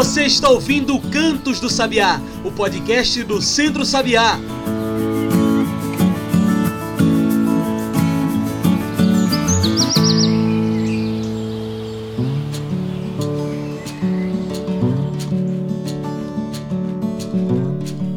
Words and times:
Você 0.00 0.24
está 0.24 0.48
ouvindo 0.48 0.98
Cantos 0.98 1.60
do 1.60 1.68
Sabiá, 1.68 2.18
o 2.42 2.50
podcast 2.50 3.22
do 3.22 3.42
Centro 3.42 3.84
Sabiá. 3.84 4.40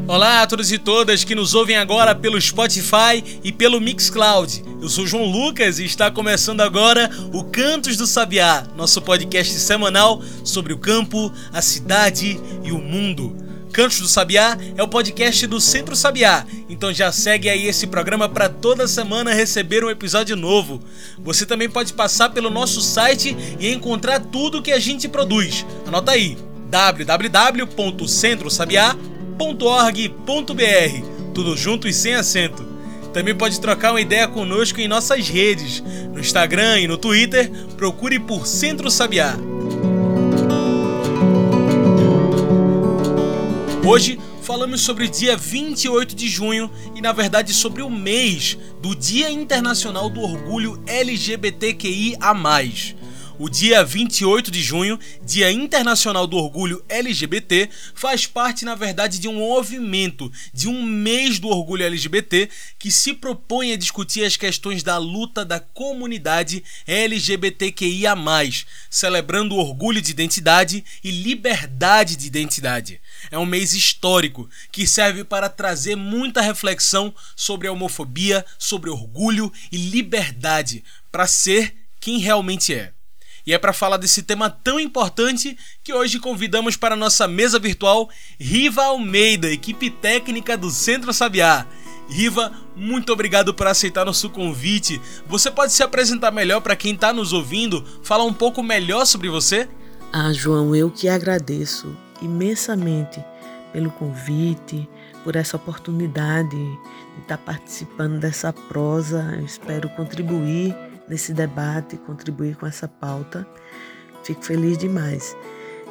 Olá 0.08 0.44
a 0.44 0.48
todos 0.48 0.72
e 0.72 0.78
todas 0.78 1.26
que 1.26 1.36
nos 1.36 1.54
ouvem 1.54 1.76
agora 1.76 2.16
pelo 2.16 2.40
Spotify 2.40 3.22
e 3.44 3.52
pelo 3.52 3.82
Mixcloud. 3.82 4.73
Eu 4.84 4.90
sou 4.90 5.08
João 5.08 5.24
Lucas 5.24 5.80
e 5.80 5.86
está 5.86 6.12
começando 6.12 6.60
agora 6.60 7.10
o 7.32 7.46
Cantos 7.46 7.96
do 7.96 8.06
Sabiá, 8.06 8.68
nosso 8.76 9.02
podcast 9.02 9.54
semanal 9.54 10.22
sobre 10.44 10.74
o 10.74 10.78
campo, 10.78 11.32
a 11.54 11.62
cidade 11.62 12.38
e 12.62 12.74
o 12.74 12.78
mundo. 12.78 13.34
Cantos 13.72 14.02
do 14.02 14.10
Sabiá 14.10 14.58
é 14.76 14.84
o 14.84 14.88
podcast 14.90 15.48
do 15.48 15.62
Centro 15.62 15.96
Sabiá, 15.96 16.46
então 16.68 16.92
já 16.92 17.14
segue 17.14 17.50
aí 17.50 17.66
esse 17.66 17.88
programa 17.88 18.28
para 18.28 18.50
toda 18.50 18.86
semana 18.86 19.34
receber 19.34 19.86
um 19.86 19.90
episódio 19.90 20.36
novo. 20.36 20.82
Você 21.20 21.46
também 21.46 21.70
pode 21.70 21.94
passar 21.94 22.32
pelo 22.32 22.50
nosso 22.50 22.82
site 22.82 23.38
e 23.58 23.72
encontrar 23.72 24.20
tudo 24.20 24.62
que 24.62 24.74
a 24.74 24.80
gente 24.80 25.08
produz. 25.08 25.66
Anota 25.88 26.12
aí 26.12 26.38
www.centrosabiá.com 26.70 29.14
www.org.br, 29.34 31.34
tudo 31.34 31.58
junto 31.58 31.88
e 31.88 31.94
sem 31.94 32.14
acento. 32.14 32.73
Também 33.14 33.36
pode 33.36 33.62
trocar 33.62 33.92
uma 33.92 34.02
ideia 34.02 34.28
conosco 34.28 34.82
em 34.82 34.88
nossas 34.88 35.30
redes, 35.30 35.82
no 36.12 36.20
Instagram 36.20 36.80
e 36.80 36.88
no 36.88 36.98
Twitter, 36.98 37.52
procure 37.78 38.20
por 38.20 38.48
Centro 38.48 38.90
Sabiá. 38.90 39.36
Hoje 43.86 44.20
falamos 44.42 44.82
sobre 44.82 45.06
o 45.06 45.10
dia 45.10 45.38
28 45.38 46.16
de 46.16 46.28
junho 46.28 46.72
e, 46.96 47.02
na 47.02 47.12
verdade, 47.12 47.54
sobre 47.54 47.84
o 47.84 47.90
mês 47.90 48.58
do 48.82 48.96
Dia 48.96 49.30
Internacional 49.30 50.10
do 50.10 50.22
Orgulho 50.22 50.82
LGBTQIA. 50.88 52.18
O 53.40 53.50
dia 53.50 53.84
28 53.84 54.52
de 54.52 54.62
junho, 54.62 55.00
Dia 55.24 55.52
Internacional 55.52 56.28
do 56.28 56.38
Orgulho 56.38 56.86
LGBT, 56.88 57.68
faz 57.96 58.28
parte, 58.28 58.64
na 58.64 58.76
verdade, 58.76 59.18
de 59.18 59.28
um 59.28 59.40
movimento, 59.40 60.32
de 60.54 60.68
um 60.68 60.84
mês 60.84 61.40
do 61.40 61.48
orgulho 61.48 61.84
LGBT 61.84 62.48
que 62.78 62.92
se 62.92 63.12
propõe 63.12 63.72
a 63.72 63.76
discutir 63.76 64.24
as 64.24 64.38
questões 64.38 64.84
da 64.84 65.00
luta 65.00 65.44
da 65.44 65.60
comunidade 65.60 66.64
LGBTQIA, 66.86 68.14
celebrando 68.88 69.56
o 69.56 69.60
orgulho 69.60 70.00
de 70.00 70.12
identidade 70.12 70.86
e 71.04 71.10
liberdade 71.10 72.16
de 72.16 72.28
identidade. 72.28 73.02
É 73.32 73.38
um 73.38 73.48
mês 73.48 73.74
histórico 73.74 74.48
que 74.72 74.86
serve 74.86 75.24
para 75.24 75.50
trazer 75.50 75.96
muita 75.96 76.40
reflexão 76.40 77.12
sobre 77.36 77.68
a 77.68 77.72
homofobia, 77.72 78.46
sobre 78.60 78.92
orgulho 78.92 79.52
e 79.72 79.78
liberdade 79.78 80.84
para 81.12 81.26
ser 81.26 81.76
quem 82.00 82.20
realmente 82.20 82.76
é. 82.76 82.94
E 83.46 83.54
é 83.54 83.58
para 83.58 83.74
falar 83.74 83.98
desse 83.98 84.24
tema 84.24 84.50
tão 84.50 84.80
importante 84.80 85.58
que 85.84 85.94
hoje 85.94 86.20
convidamos 86.20 86.78
para 86.78 86.96
nossa 86.96 87.28
mesa 87.28 87.60
virtual 87.60 88.10
Riva 88.40 88.84
Almeida, 88.84 89.52
equipe 89.52 89.90
técnica 89.90 90.58
do 90.58 90.70
Centro 90.70 91.14
Sabiá. 91.14 91.66
Riva, 92.10 92.52
muito 92.76 93.12
obrigado 93.12 93.54
por 93.54 93.68
aceitar 93.68 94.06
nosso 94.06 94.30
convite. 94.30 95.02
Você 95.28 95.52
pode 95.52 95.74
se 95.74 95.84
apresentar 95.84 96.32
melhor 96.32 96.62
para 96.62 96.76
quem 96.76 96.94
está 96.94 97.12
nos 97.12 97.34
ouvindo, 97.34 97.84
falar 98.02 98.24
um 98.24 98.34
pouco 98.34 98.64
melhor 98.64 99.06
sobre 99.06 99.30
você? 99.30 99.68
Ah, 100.12 100.32
João, 100.32 100.76
eu 100.76 100.90
que 100.90 101.10
agradeço 101.10 101.96
imensamente 102.22 103.24
pelo 103.74 103.90
convite, 103.92 104.88
por 105.24 105.36
essa 105.36 105.58
oportunidade 105.58 106.56
de 106.56 107.22
estar 107.22 107.38
participando 107.38 108.20
dessa 108.20 108.54
prosa. 108.54 109.36
Eu 109.38 109.46
espero 109.46 109.90
contribuir 109.90 110.76
nesse 111.08 111.34
debate, 111.34 111.98
contribuir 111.98 112.56
com 112.56 112.66
essa 112.66 112.88
pauta. 112.88 113.48
Fico 114.24 114.44
feliz 114.44 114.78
demais. 114.78 115.36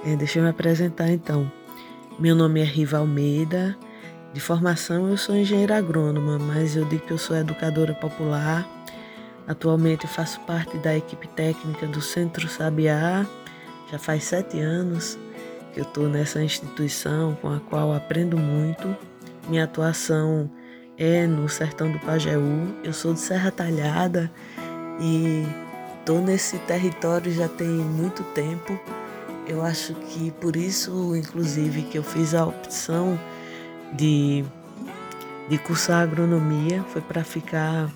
É, 0.05 0.17
deixa 0.17 0.39
eu 0.39 0.43
me 0.43 0.51
apresentar 0.51 1.11
então. 1.11 1.51
Meu 2.19 2.35
nome 2.35 2.61
é 2.61 2.65
Riva 2.65 2.99
Almeida. 2.99 3.77
De 4.33 4.41
formação 4.41 5.09
eu 5.09 5.17
sou 5.17 5.37
engenheira 5.37 5.77
agrônoma, 5.77 6.39
mas 6.39 6.75
eu 6.75 6.85
digo 6.87 7.07
que 7.07 7.13
eu 7.13 7.19
sou 7.19 7.37
educadora 7.37 7.95
popular. 7.95 8.67
Atualmente 9.47 10.07
faço 10.07 10.41
parte 10.41 10.79
da 10.79 10.97
equipe 10.97 11.29
técnica 11.29 11.87
do 11.87 12.01
Centro 12.01 12.49
Sabiá. 12.49 13.27
Já 13.91 13.99
faz 13.99 14.25
sete 14.25 14.59
anos 14.59 15.19
que 15.73 15.81
eu 15.81 15.85
estou 15.85 16.09
nessa 16.09 16.43
instituição 16.43 17.35
com 17.41 17.49
a 17.49 17.61
qual 17.61 17.93
aprendo 17.93 18.39
muito. 18.39 18.97
Minha 19.49 19.65
atuação 19.65 20.51
é 20.97 21.27
no 21.27 21.49
sertão 21.49 21.91
do 21.91 21.99
Pajeú. 21.99 22.75
Eu 22.85 22.93
sou 22.93 23.15
de 23.15 23.21
Serra 23.21 23.51
Talhada, 23.51 24.31
e 25.01 25.47
tô 26.05 26.19
nesse 26.19 26.59
território 26.59 27.33
já 27.33 27.49
tem 27.49 27.69
muito 27.69 28.23
tempo. 28.35 28.79
Eu 29.47 29.63
acho 29.63 29.95
que 29.95 30.31
por 30.33 30.57
isso, 30.57 31.15
inclusive, 31.17 31.83
que 31.83 31.99
eu 31.99 32.03
fiz 32.03 32.35
a 32.35 32.47
opção 32.47 33.19
de, 33.93 34.45
de 35.49 35.59
cursar 35.59 36.03
agronomia, 36.03 36.83
foi 36.93 37.03
para 37.03 37.25
ficar 37.25 37.91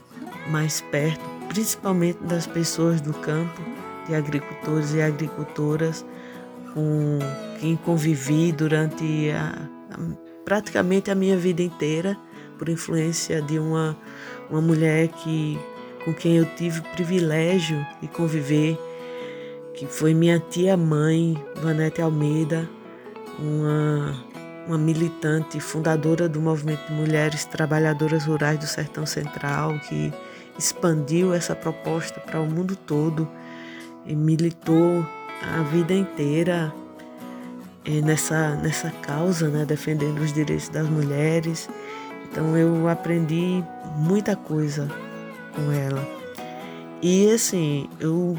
mais 0.51 0.81
perto, 0.81 1.25
principalmente 1.49 2.19
das 2.25 2.47
pessoas 2.47 3.01
do 3.01 3.13
campo, 3.15 3.63
de 4.07 4.15
agricultores 4.15 4.95
e 4.95 5.01
agricultoras, 5.01 6.05
com 6.75 7.19
quem 7.61 7.77
convivi 7.77 8.53
durante 8.53 9.31
a, 9.31 9.69
a, 9.93 9.99
praticamente 10.45 11.11
a 11.11 11.15
minha 11.15 11.37
vida 11.37 11.63
inteira, 11.63 12.17
por 12.59 12.69
influência 12.69 13.41
de 13.43 13.59
uma, 13.59 13.97
uma 14.51 14.61
mulher 14.61 15.09
que 15.09 15.59
com 16.07 16.15
quem 16.15 16.37
eu 16.37 16.47
tive 16.55 16.79
o 16.79 16.83
privilégio 16.85 17.85
de 18.01 18.07
conviver, 18.07 18.79
que 19.75 19.87
foi 19.87 20.15
minha 20.15 20.39
tia-mãe, 20.39 21.37
Vanete 21.57 22.01
Almeida, 22.01 22.71
uma, 23.41 24.15
uma 24.69 24.79
militante 24.79 25.59
fundadora 25.59 26.29
do 26.29 26.41
Movimento 26.41 26.87
de 26.87 26.93
Mulheres 26.93 27.45
Trabalhadoras 27.45 28.25
Rurais 28.25 28.57
do 28.57 28.69
Sertão 28.69 29.05
Central, 29.05 29.81
que 29.81 30.13
expandiu 30.57 31.35
essa 31.35 31.57
proposta 31.57 32.21
para 32.21 32.41
o 32.41 32.47
mundo 32.47 32.77
todo 32.77 33.29
e 34.07 34.15
militou 34.15 35.05
a 35.43 35.63
vida 35.65 35.93
inteira 35.93 36.73
eh, 37.85 38.01
nessa, 38.01 38.55
nessa 38.55 38.93
causa, 39.03 39.49
né, 39.49 39.65
defendendo 39.65 40.21
os 40.21 40.33
direitos 40.33 40.69
das 40.69 40.89
mulheres. 40.89 41.69
Então 42.31 42.57
eu 42.57 42.89
aprendi 42.89 43.61
muita 43.97 44.37
coisa 44.37 44.89
com 45.57 45.73
ela. 45.73 46.07
E 47.03 47.33
assim, 47.33 47.89
eu 47.99 48.39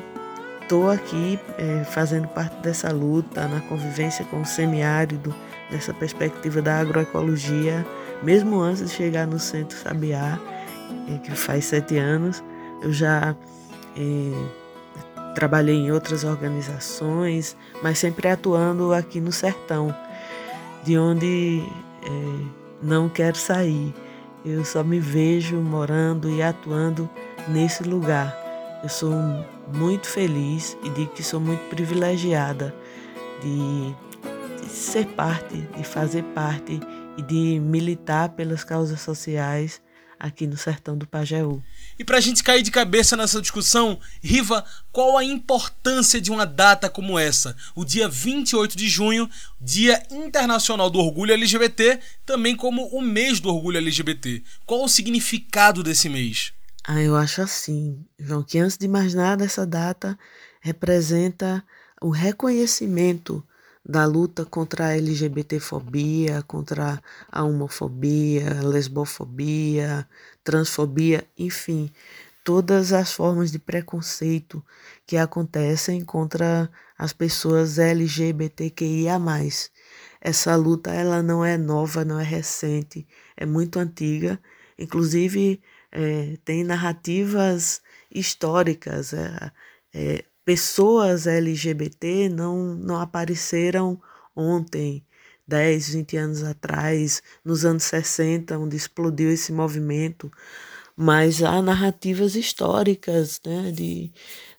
estou 0.61 0.89
aqui 0.89 1.39
é, 1.57 1.83
fazendo 1.83 2.28
parte 2.28 2.55
dessa 2.57 2.91
luta 2.91 3.47
na 3.47 3.59
convivência 3.61 4.23
com 4.25 4.41
o 4.41 4.45
semiárido, 4.45 5.33
nessa 5.72 5.94
perspectiva 5.94 6.61
da 6.61 6.79
agroecologia, 6.79 7.85
mesmo 8.23 8.59
antes 8.59 8.83
de 8.83 8.89
chegar 8.89 9.27
no 9.27 9.39
Centro 9.39 9.77
Sabiá, 9.77 10.39
é, 11.09 11.17
que 11.19 11.31
faz 11.31 11.66
sete 11.66 11.97
anos, 11.97 12.44
eu 12.81 12.91
já 12.91 13.35
é, 13.95 15.33
trabalhei 15.33 15.75
em 15.75 15.91
outras 15.91 16.23
organizações, 16.23 17.56
mas 17.81 18.00
sempre 18.00 18.27
atuando 18.27 18.94
aqui 18.94 19.19
no 19.19 19.31
sertão, 19.31 19.95
de 20.83 20.97
onde 20.97 21.63
é, 22.03 22.45
não 22.81 23.07
quero 23.09 23.38
sair. 23.38 23.94
Eu 24.49 24.63
só 24.63 24.81
me 24.81 24.97
vejo 24.97 25.57
morando 25.57 26.29
e 26.29 26.41
atuando 26.41 27.09
nesse 27.49 27.83
lugar. 27.83 28.33
Eu 28.81 28.87
sou 28.87 29.11
muito 29.73 30.07
feliz 30.07 30.77
e 30.81 30.89
digo 30.91 31.11
que 31.11 31.21
sou 31.21 31.37
muito 31.37 31.67
privilegiada 31.69 32.73
de, 33.41 33.94
de 34.61 34.69
ser 34.69 35.05
parte, 35.07 35.57
de 35.75 35.83
fazer 35.83 36.23
parte 36.33 36.79
e 37.17 37.21
de 37.21 37.59
militar 37.59 38.29
pelas 38.29 38.63
causas 38.63 39.01
sociais 39.01 39.81
aqui 40.17 40.47
no 40.47 40.55
sertão 40.55 40.97
do 40.97 41.05
Pajeú. 41.05 41.61
E 41.99 42.03
para 42.03 42.17
a 42.17 42.21
gente 42.21 42.44
cair 42.44 42.61
de 42.61 42.69
cabeça 42.69 43.17
nessa 43.17 43.41
discussão, 43.41 43.99
Riva, 44.21 44.63
qual 44.91 45.17
a 45.17 45.23
importância 45.23 46.21
de 46.21 46.31
uma 46.31 46.45
data 46.45 46.89
como 46.89 47.17
essa? 47.17 47.55
O 47.75 47.83
dia 47.83 48.07
28 48.07 48.77
de 48.77 48.88
junho, 48.88 49.29
Dia 49.59 50.03
Internacional 50.11 50.89
do 50.89 50.99
Orgulho 50.99 51.33
LGBT, 51.33 51.99
também 52.25 52.55
como 52.55 52.85
o 52.88 53.01
mês 53.01 53.39
do 53.39 53.49
orgulho 53.49 53.77
LGBT. 53.77 54.44
Qual 54.65 54.83
o 54.83 54.89
significado 54.89 55.81
desse 55.81 56.07
mês? 56.07 56.53
Ah, 56.83 57.01
eu 57.01 57.15
acho 57.15 57.41
assim, 57.41 58.05
João, 58.19 58.43
que 58.43 58.59
antes 58.59 58.77
de 58.77 58.88
mais 58.88 59.13
nada, 59.13 59.43
essa 59.43 59.65
data 59.65 60.17
representa 60.61 61.63
o 62.01 62.09
reconhecimento 62.09 63.43
da 63.88 64.05
luta 64.05 64.45
contra 64.45 64.88
a 64.88 64.97
LGBTfobia, 64.97 66.43
contra 66.43 67.01
a 67.31 67.43
homofobia, 67.43 68.61
lesbofobia, 68.61 70.05
transfobia, 70.47 71.27
enfim, 71.38 71.91
todas 72.41 72.94
as 72.94 73.11
formas 73.11 73.51
de 73.51 73.59
preconceito 73.59 74.63
que 75.05 75.17
acontecem 75.17 76.05
contra 76.05 76.71
as 76.97 77.11
pessoas 77.11 77.77
LGBTQIA+. 77.77 79.19
Essa 80.21 80.55
luta 80.55 80.94
ela 80.94 81.21
não 81.21 81.44
é 81.44 81.57
nova, 81.57 82.05
não 82.05 82.17
é 82.17 82.23
recente, 82.23 83.05
é 83.35 83.45
muito 83.45 83.77
antiga. 83.77 84.39
Inclusive 84.79 85.61
é, 85.91 86.38
tem 86.45 86.63
narrativas 86.63 87.81
históricas. 88.09 89.11
É, 89.11 89.51
é, 89.93 90.23
pessoas 90.45 91.27
LGBT 91.27 92.29
não, 92.29 92.73
não 92.73 93.01
apareceram 93.01 94.01
ontem, 94.33 95.05
10, 95.47 95.89
20 95.89 96.17
anos 96.17 96.44
atrás, 96.44 97.21
nos 97.44 97.63
anos 97.65 97.83
60, 97.83 98.57
onde 98.57 98.75
explodiu 98.75 99.31
esse 99.31 99.51
movimento, 99.51 100.31
mas 100.95 101.44
há 101.44 101.61
narrativas 101.61 102.35
históricas 102.35 103.39
né, 103.45 103.71
de, 103.71 104.11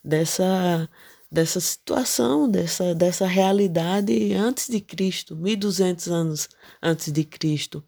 dessa, 0.03 0.89
dessa 1.31 1.61
situação, 1.61 2.49
dessa, 2.49 2.95
dessa 2.95 3.27
realidade 3.27 4.33
antes 4.35 4.69
de 4.69 4.81
Cristo, 4.81 5.37
1200 5.37 6.09
anos 6.09 6.49
antes 6.83 7.13
de 7.13 7.25
Cristo. 7.25 7.85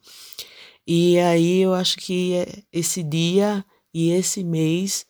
E 0.86 1.18
aí 1.20 1.60
eu 1.60 1.72
acho 1.72 1.96
que 1.98 2.64
esse 2.72 3.02
dia 3.02 3.64
e 3.94 4.10
esse 4.10 4.42
mês 4.42 5.06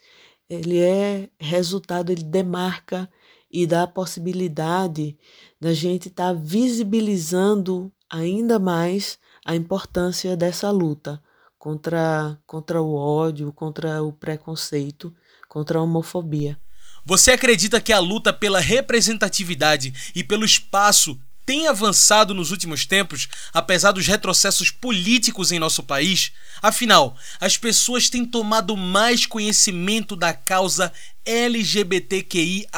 ele 0.49 0.79
é 0.79 1.29
resultado, 1.39 2.11
ele 2.11 2.25
demarca 2.25 3.09
e 3.51 3.67
dá 3.67 3.83
a 3.83 3.89
possibilidade 3.89 5.17
da 5.61 5.75
gente 5.75 6.09
estar 6.09 6.33
tá 6.33 6.33
visibilizando 6.33 7.93
ainda 8.09 8.59
mais 8.59 9.19
a 9.45 9.55
importância 9.55 10.37
dessa 10.37 10.71
luta 10.71 11.23
contra, 11.59 12.39
contra 12.47 12.81
o 12.81 12.95
ódio, 12.95 13.53
contra 13.53 14.03
o 14.03 14.13
preconceito, 14.13 15.15
contra 15.49 15.79
a 15.79 15.83
homofobia. 15.83 16.59
Você 17.05 17.33
acredita 17.33 17.81
que 17.81 17.93
a 17.93 17.99
luta 17.99 18.33
pela 18.33 18.61
representatividade 18.61 20.13
e 20.15 20.23
pelo 20.23 20.45
espaço 20.45 21.19
tem 21.51 21.67
avançado 21.67 22.33
nos 22.33 22.53
últimos 22.53 22.87
tempos, 22.87 23.29
apesar 23.53 23.91
dos 23.91 24.07
retrocessos 24.07 24.71
políticos 24.71 25.51
em 25.51 25.59
nosso 25.59 25.83
país? 25.83 26.31
Afinal, 26.63 27.17
as 27.41 27.57
pessoas 27.57 28.09
têm 28.09 28.25
tomado 28.25 28.77
mais 28.77 29.27
conhecimento 29.27 30.15
da 30.15 30.33
causa 30.33 30.93
LGBTQIA. 31.25 32.69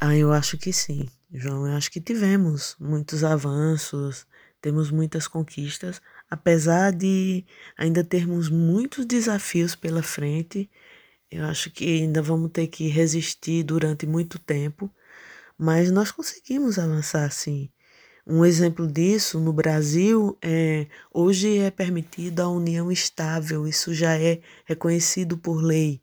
Ah, 0.00 0.16
eu 0.16 0.32
acho 0.32 0.58
que 0.58 0.72
sim, 0.72 1.08
João. 1.32 1.64
Eu 1.64 1.76
acho 1.76 1.92
que 1.92 2.00
tivemos 2.00 2.74
muitos 2.80 3.22
avanços, 3.22 4.26
temos 4.60 4.90
muitas 4.90 5.28
conquistas, 5.28 6.02
apesar 6.28 6.90
de 6.90 7.44
ainda 7.78 8.02
termos 8.02 8.48
muitos 8.48 9.06
desafios 9.06 9.76
pela 9.76 10.02
frente. 10.02 10.68
Eu 11.30 11.44
acho 11.44 11.70
que 11.70 11.84
ainda 11.84 12.20
vamos 12.20 12.50
ter 12.50 12.66
que 12.66 12.88
resistir 12.88 13.62
durante 13.62 14.08
muito 14.08 14.40
tempo 14.40 14.92
mas 15.60 15.90
nós 15.90 16.10
conseguimos 16.10 16.78
avançar 16.78 17.30
sim. 17.30 17.68
Um 18.26 18.46
exemplo 18.46 18.86
disso 18.86 19.38
no 19.38 19.52
Brasil 19.52 20.38
é 20.40 20.86
hoje 21.12 21.58
é 21.58 21.70
permitida 21.70 22.44
a 22.44 22.48
união 22.48 22.90
estável, 22.90 23.68
isso 23.68 23.92
já 23.92 24.18
é 24.18 24.40
reconhecido 24.64 25.36
por 25.36 25.62
lei, 25.62 26.00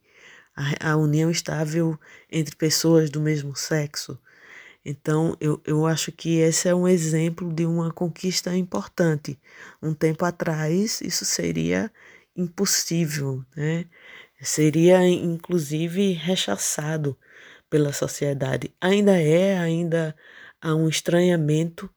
a, 0.54 0.92
a 0.92 0.96
união 0.96 1.28
estável 1.28 1.98
entre 2.30 2.54
pessoas 2.54 3.10
do 3.10 3.20
mesmo 3.20 3.56
sexo. 3.56 4.16
Então, 4.84 5.36
eu, 5.40 5.60
eu 5.66 5.86
acho 5.86 6.12
que 6.12 6.36
esse 6.38 6.68
é 6.68 6.74
um 6.74 6.86
exemplo 6.86 7.52
de 7.52 7.66
uma 7.66 7.92
conquista 7.92 8.56
importante. 8.56 9.36
Um 9.82 9.92
tempo 9.92 10.24
atrás, 10.24 11.00
isso 11.00 11.24
seria 11.24 11.90
impossível, 12.36 13.44
né? 13.56 13.86
Seria, 14.40 15.04
inclusive, 15.04 16.12
rechaçado 16.12 17.18
pela 17.68 17.92
sociedade. 17.92 18.72
Ainda 18.80 19.20
é, 19.20 19.58
ainda 19.58 20.14
há 20.60 20.74
um 20.74 20.88
estranhamento, 20.88 21.90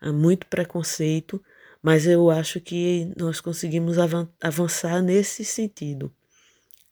há 0.00 0.12
muito 0.12 0.46
preconceito, 0.46 1.42
mas 1.82 2.06
eu 2.06 2.30
acho 2.30 2.60
que 2.60 3.12
nós 3.16 3.40
conseguimos 3.40 3.96
avançar 4.40 5.02
nesse 5.02 5.44
sentido. 5.44 6.12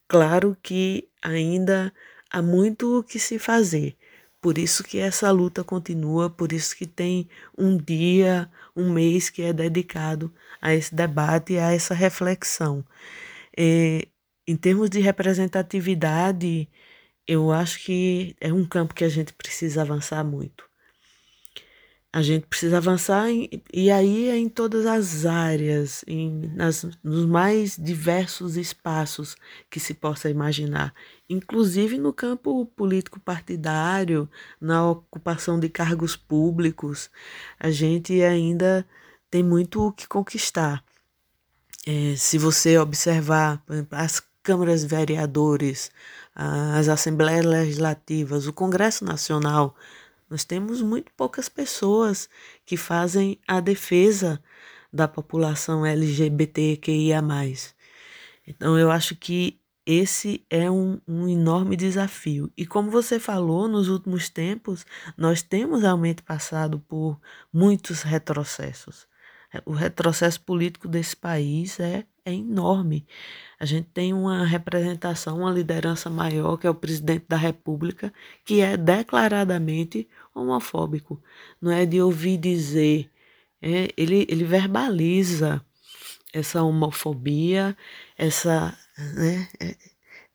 Claro 0.07 0.55
que 0.61 1.09
ainda 1.21 1.91
há 2.29 2.41
muito 2.41 2.99
o 2.99 3.03
que 3.03 3.17
se 3.17 3.39
fazer. 3.39 3.95
Por 4.39 4.57
isso 4.57 4.83
que 4.83 4.99
essa 4.99 5.31
luta 5.31 5.63
continua, 5.63 6.29
por 6.29 6.51
isso 6.51 6.75
que 6.75 6.85
tem 6.85 7.29
um 7.57 7.77
dia, 7.77 8.51
um 8.75 8.91
mês 8.91 9.29
que 9.29 9.41
é 9.41 9.53
dedicado 9.53 10.33
a 10.61 10.73
esse 10.75 10.93
debate, 10.93 11.57
a 11.57 11.71
essa 11.71 11.93
reflexão. 11.93 12.85
É, 13.57 14.05
em 14.45 14.57
termos 14.57 14.89
de 14.89 14.99
representatividade, 14.99 16.69
eu 17.27 17.51
acho 17.51 17.83
que 17.83 18.35
é 18.39 18.51
um 18.51 18.65
campo 18.65 18.93
que 18.93 19.03
a 19.03 19.09
gente 19.09 19.33
precisa 19.33 19.81
avançar 19.81 20.23
muito. 20.23 20.65
A 22.15 22.21
gente 22.21 22.45
precisa 22.45 22.77
avançar 22.77 23.27
em, 23.27 23.49
e 23.73 23.89
aí 23.89 24.29
é 24.29 24.37
em 24.37 24.47
todas 24.47 24.85
as 24.85 25.25
áreas, 25.25 26.03
em, 26.05 26.51
nas, 26.53 26.85
nos 27.03 27.25
mais 27.25 27.75
diversos 27.75 28.55
espaços 28.55 29.35
que 29.67 29.79
se 29.79 29.95
possa 29.95 30.29
imaginar, 30.29 30.93
inclusive 31.27 31.97
no 31.97 32.13
campo 32.13 32.67
político 32.67 33.19
partidário, 33.19 34.29
na 34.61 34.91
ocupação 34.91 35.59
de 35.59 35.69
cargos 35.69 36.15
públicos, 36.15 37.09
a 37.59 37.71
gente 37.71 38.21
ainda 38.21 38.87
tem 39.31 39.41
muito 39.41 39.87
o 39.87 39.91
que 39.91 40.07
conquistar. 40.07 40.83
É, 41.87 42.15
se 42.15 42.37
você 42.37 42.77
observar 42.77 43.63
as 43.89 44.21
câmaras 44.43 44.83
vereadores, 44.83 45.89
as 46.35 46.89
assembleias 46.89 47.45
legislativas, 47.45 48.47
o 48.47 48.53
Congresso 48.53 49.05
Nacional, 49.05 49.75
nós 50.29 50.43
temos 50.43 50.81
muito 50.81 51.11
poucas 51.15 51.47
pessoas 51.47 52.27
que 52.65 52.75
fazem 52.75 53.39
a 53.47 53.59
defesa 53.59 54.41
da 54.91 55.07
população 55.07 55.85
LGBTQIA. 55.85 57.21
Então, 58.47 58.77
eu 58.77 58.89
acho 58.91 59.15
que 59.15 59.59
esse 59.85 60.45
é 60.49 60.71
um, 60.71 60.99
um, 61.07 61.27
enorme 61.27 61.75
desafio. 61.75 62.51
E 62.55 62.65
como 62.65 62.89
você 62.89 63.19
falou, 63.19 63.67
nos 63.67 63.89
últimos 63.89 64.29
tempos, 64.29 64.85
nós 65.17 65.41
temos 65.41 65.81
realmente 65.81 66.23
passado 66.23 66.79
por 66.79 67.19
muitos 67.51 68.01
retrocessos. 68.01 69.07
O 69.65 69.73
retrocesso 69.73 70.41
político 70.41 70.87
desse 70.87 71.15
país 71.15 71.79
é, 71.79 72.05
é 72.25 72.33
enorme. 72.33 73.05
A 73.59 73.65
gente 73.65 73.89
tem 73.93 74.13
uma 74.13 74.45
representação, 74.45 75.39
uma 75.39 75.51
liderança 75.51 76.09
maior, 76.09 76.57
que 76.57 76.67
é 76.67 76.69
o 76.69 76.75
presidente 76.75 77.25
da 77.27 77.37
República, 77.37 78.13
que 78.45 78.61
é 78.61 78.77
declaradamente 78.77 80.07
homofóbico. 80.33 81.21
Não 81.61 81.71
é 81.71 81.85
de 81.85 82.01
ouvir 82.01 82.37
dizer, 82.37 83.11
é, 83.61 83.89
ele, 83.97 84.25
ele 84.29 84.43
verbaliza 84.43 85.65
essa 86.33 86.63
homofobia, 86.63 87.77
essa, 88.17 88.77
né, 88.97 89.47
é, 89.59 89.75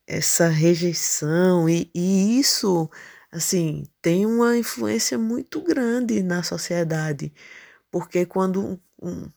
essa 0.07 0.49
rejeição, 0.49 1.69
e, 1.69 1.91
e 1.95 2.39
isso 2.39 2.89
assim 3.31 3.85
tem 4.01 4.25
uma 4.27 4.57
influência 4.57 5.19
muito 5.19 5.61
grande 5.63 6.23
na 6.23 6.43
sociedade, 6.43 7.33
porque 7.91 8.25
quando 8.25 8.65
um, 8.65 8.79
um 9.03 9.31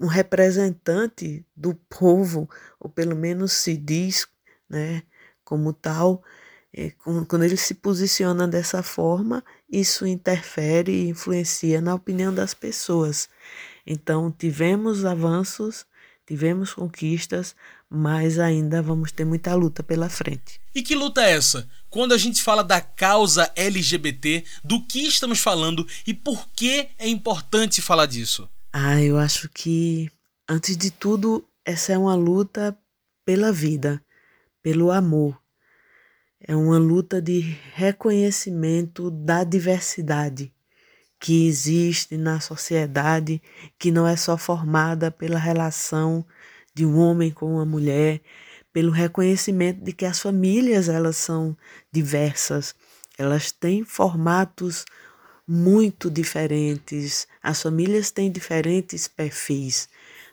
representante 0.00 1.44
do 1.56 1.74
povo, 1.74 2.48
ou 2.78 2.90
pelo 2.90 3.16
menos 3.16 3.52
se 3.52 3.76
diz 3.76 4.26
né, 4.68 5.02
como 5.44 5.72
tal, 5.72 6.22
é, 6.74 6.92
quando 7.28 7.44
ele 7.44 7.56
se 7.56 7.74
posiciona 7.74 8.48
dessa 8.48 8.82
forma, 8.82 9.44
isso 9.70 10.06
interfere 10.06 10.90
e 10.90 11.08
influencia 11.08 11.80
na 11.80 11.94
opinião 11.94 12.32
das 12.32 12.54
pessoas. 12.54 13.28
Então, 13.86 14.30
tivemos 14.30 15.04
avanços, 15.04 15.84
tivemos 16.26 16.72
conquistas, 16.72 17.54
mas 17.90 18.38
ainda 18.38 18.80
vamos 18.80 19.12
ter 19.12 19.26
muita 19.26 19.54
luta 19.54 19.82
pela 19.82 20.08
frente. 20.08 20.58
E 20.74 20.82
que 20.82 20.94
luta 20.94 21.22
é 21.22 21.32
essa? 21.32 21.68
Quando 21.90 22.14
a 22.14 22.18
gente 22.18 22.42
fala 22.42 22.64
da 22.64 22.80
causa 22.80 23.52
LGBT, 23.54 24.42
do 24.64 24.82
que 24.86 25.00
estamos 25.00 25.40
falando 25.40 25.86
e 26.06 26.14
por 26.14 26.48
que 26.56 26.88
é 26.98 27.06
importante 27.06 27.82
falar 27.82 28.06
disso? 28.06 28.48
Ah, 28.74 29.02
eu 29.02 29.18
acho 29.18 29.50
que, 29.50 30.10
antes 30.48 30.78
de 30.78 30.90
tudo, 30.90 31.46
essa 31.62 31.92
é 31.92 31.98
uma 31.98 32.14
luta 32.14 32.74
pela 33.22 33.52
vida, 33.52 34.02
pelo 34.62 34.90
amor. 34.90 35.38
É 36.40 36.56
uma 36.56 36.78
luta 36.78 37.20
de 37.20 37.40
reconhecimento 37.74 39.10
da 39.10 39.44
diversidade 39.44 40.50
que 41.20 41.46
existe 41.46 42.16
na 42.16 42.40
sociedade, 42.40 43.42
que 43.78 43.90
não 43.90 44.06
é 44.06 44.16
só 44.16 44.38
formada 44.38 45.10
pela 45.10 45.38
relação 45.38 46.24
de 46.74 46.86
um 46.86 46.96
homem 46.98 47.30
com 47.30 47.56
uma 47.56 47.66
mulher, 47.66 48.22
pelo 48.72 48.90
reconhecimento 48.90 49.84
de 49.84 49.92
que 49.92 50.06
as 50.06 50.18
famílias 50.18 50.88
elas 50.88 51.18
são 51.18 51.54
diversas, 51.92 52.74
elas 53.18 53.52
têm 53.52 53.84
formatos 53.84 54.86
muito 55.46 56.10
diferentes. 56.10 57.26
As 57.42 57.62
famílias 57.62 58.10
têm 58.10 58.30
diferentes 58.30 59.08
perfis. 59.08 59.88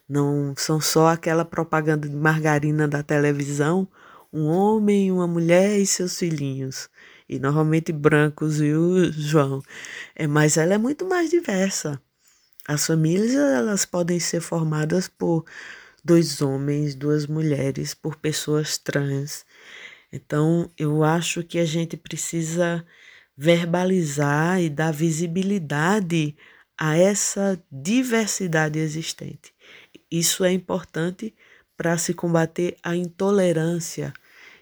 Não 0.08 0.54
são 0.58 0.82
só 0.82 1.08
aquela 1.08 1.46
propaganda 1.46 2.08
de 2.08 2.16
margarina 2.16 2.88
da 2.88 3.04
televisão 3.04 3.88
um 4.32 4.46
homem, 4.46 5.12
uma 5.12 5.28
mulher 5.28 5.80
e 5.80 5.86
seus 5.86 6.18
filhinhos. 6.18 6.90
E 7.28 7.40
normalmente 7.40 7.92
brancos, 7.92 8.60
viu, 8.60 9.12
João? 9.12 9.62
É, 10.16 10.28
mas 10.28 10.58
ela 10.58 10.74
é 10.76 10.78
muito 10.78 11.08
mais 11.08 11.30
diversa. 11.30 12.02
As 12.68 12.86
famílias 12.86 13.34
elas 13.34 13.86
podem 13.86 14.20
ser 14.20 14.42
formadas 14.42 15.08
por 15.08 15.46
dois 16.04 16.42
homens, 16.42 16.96
duas 16.96 17.28
mulheres, 17.28 17.94
por 17.94 18.16
pessoas 18.16 18.78
trans. 18.78 19.46
Então, 20.12 20.72
eu 20.78 21.04
acho 21.04 21.44
que 21.44 21.60
a 21.60 21.66
gente 21.66 21.98
precisa 21.98 22.86
verbalizar 23.42 24.62
e 24.62 24.70
dar 24.70 24.92
visibilidade 24.92 26.36
a 26.78 26.98
essa 26.98 27.58
diversidade 27.72 28.78
existente. 28.78 29.54
Isso 30.12 30.44
é 30.44 30.52
importante 30.52 31.34
para 31.78 31.98
se 31.98 32.14
combater 32.14 32.76
a 32.84 32.98
intolerância 32.98 34.12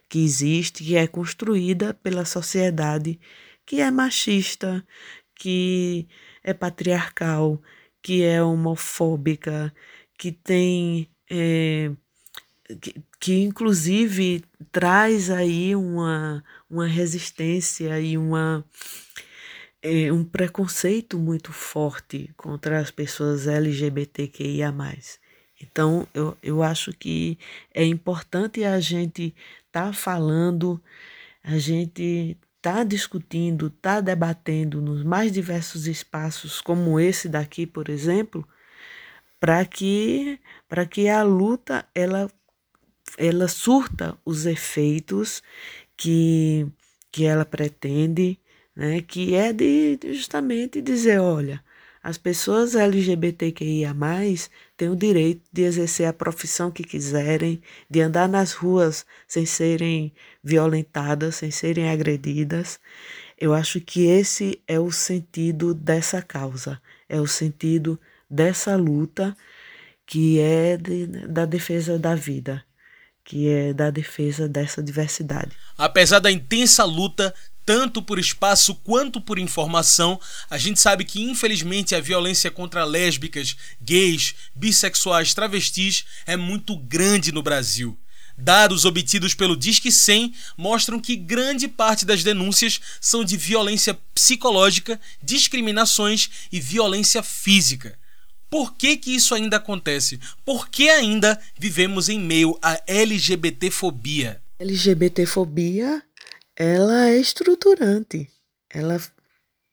que 0.08 0.24
existe, 0.24 0.84
que 0.84 0.96
é 0.96 1.08
construída 1.08 1.92
pela 1.92 2.24
sociedade 2.24 3.20
que 3.66 3.82
é 3.82 3.90
machista, 3.90 4.86
que 5.34 6.08
é 6.44 6.54
patriarcal, 6.54 7.60
que 8.00 8.24
é 8.24 8.44
homofóbica, 8.44 9.74
que 10.16 10.32
tem. 10.32 11.10
É, 11.32 11.92
que, 12.80 12.96
que 13.20 13.42
inclusive 13.44 14.44
traz 14.72 15.32
aí 15.32 15.76
uma, 15.76 16.44
uma 16.70 16.86
resistência 16.86 18.00
e 18.00 18.18
uma, 18.18 18.64
é, 19.82 20.12
um 20.12 20.24
preconceito 20.24 21.18
muito 21.18 21.54
forte 21.54 22.32
contra 22.36 22.80
as 22.80 22.92
pessoas 22.92 23.48
LGBTQIA. 23.48 24.74
Então, 25.62 26.08
eu, 26.14 26.38
eu 26.42 26.62
acho 26.62 26.92
que 26.94 27.38
é 27.74 27.84
importante 27.86 28.64
a 28.64 28.80
gente 28.80 29.36
estar 29.66 29.88
tá 29.88 29.94
falando, 29.94 30.82
a 31.44 31.58
gente 31.58 32.38
tá 32.62 32.84
discutindo, 32.84 33.70
tá 33.70 34.02
debatendo 34.02 34.82
nos 34.82 35.04
mais 35.04 35.32
diversos 35.32 35.88
espaços, 35.88 36.62
como 36.62 37.00
esse 37.00 37.30
daqui, 37.30 37.66
por 37.66 37.90
exemplo, 37.90 38.48
para 39.40 39.66
que 39.66 40.40
que 40.90 41.08
a 41.08 41.24
luta 41.24 41.86
ela 41.96 42.30
ela 43.18 43.48
surta 43.48 44.18
os 44.26 44.46
efeitos 44.46 45.42
que 45.98 46.68
que 47.12 47.26
ela 47.26 47.46
pretende, 47.46 48.40
né, 48.76 49.02
que 49.02 49.34
é 49.34 49.52
de 49.52 49.98
justamente 50.14 50.82
dizer, 50.82 51.20
olha, 51.20 51.64
as 52.04 52.18
pessoas 52.18 52.76
LGBTQIA+, 52.76 53.94
têm 54.78 54.90
o 54.90 54.96
direito 54.96 55.42
de 55.52 55.64
exercer 55.64 56.08
a 56.08 56.14
profissão 56.14 56.72
que 56.72 56.84
quiserem, 56.84 57.62
de 57.90 58.02
andar 58.02 58.30
nas 58.30 58.54
ruas 58.54 59.06
sem 59.28 59.46
serem 59.46 60.14
violentadas, 60.44 61.36
sem 61.36 61.52
serem 61.52 61.90
agredidas. 61.90 62.80
Eu 63.38 63.54
acho 63.54 63.82
que 63.82 64.06
esse 64.06 64.62
é 64.68 64.80
o 64.80 64.92
sentido 64.92 65.74
dessa 65.74 66.22
causa, 66.22 66.82
é 67.10 67.20
o 67.20 67.28
sentido 67.28 68.00
dessa 68.30 68.76
luta 68.76 69.36
que 70.06 70.40
é 70.40 70.78
de, 70.78 71.08
da 71.08 71.46
defesa 71.46 72.00
da 72.00 72.16
vida, 72.16 72.64
que 73.24 73.50
é 73.50 73.74
da 73.74 73.90
defesa 73.90 74.48
dessa 74.48 74.82
diversidade. 74.82 75.58
Apesar 75.78 76.20
da 76.20 76.32
intensa 76.32 76.84
luta, 76.84 77.34
tanto 77.66 78.02
por 78.02 78.18
espaço 78.18 78.74
quanto 78.76 79.20
por 79.20 79.38
informação, 79.38 80.20
a 80.50 80.58
gente 80.58 80.80
sabe 80.80 81.04
que 81.04 81.22
infelizmente 81.22 81.94
a 81.94 82.00
violência 82.00 82.50
contra 82.50 82.86
lésbicas, 82.86 83.58
gays, 83.82 84.34
bissexuais, 84.56 85.34
travestis 85.34 86.06
é 86.26 86.38
muito 86.38 86.78
grande 86.78 87.32
no 87.32 87.44
Brasil. 87.44 88.00
Dados 88.38 88.86
obtidos 88.86 89.34
pelo 89.34 89.58
Disque 89.58 89.92
100 89.92 90.34
mostram 90.56 91.00
que 91.00 91.16
grande 91.16 91.68
parte 91.68 92.06
das 92.06 92.24
denúncias 92.24 92.80
são 93.02 93.24
de 93.26 93.36
violência 93.36 94.00
psicológica, 94.16 95.00
discriminações 95.22 96.30
e 96.52 96.62
violência 96.62 97.22
física. 97.22 98.00
Por 98.50 98.76
que, 98.76 98.96
que 98.96 99.14
isso 99.14 99.36
ainda 99.36 99.58
acontece? 99.58 100.20
Por 100.46 100.70
que 100.70 100.90
ainda 100.90 101.38
vivemos 101.60 102.08
em 102.08 102.20
meio 102.20 102.58
à 102.62 102.82
LGBTfobia? 102.88 104.42
LGBTfobia 104.60 106.02
ela 106.56 107.10
é 107.10 107.18
estruturante, 107.18 108.28
ela 108.68 109.00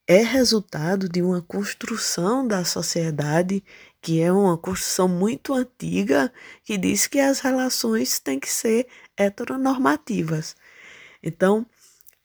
é 0.06 0.22
resultado 0.22 1.08
de 1.08 1.22
uma 1.22 1.40
construção 1.40 2.46
da 2.46 2.66
sociedade 2.66 3.64
que 4.02 4.20
é 4.20 4.30
uma 4.30 4.58
construção 4.58 5.08
muito 5.08 5.54
antiga 5.54 6.30
que 6.62 6.76
diz 6.76 7.06
que 7.06 7.18
as 7.18 7.40
relações 7.40 8.18
têm 8.18 8.38
que 8.38 8.50
ser 8.50 8.86
heteronormativas. 9.16 10.54
Então, 11.22 11.64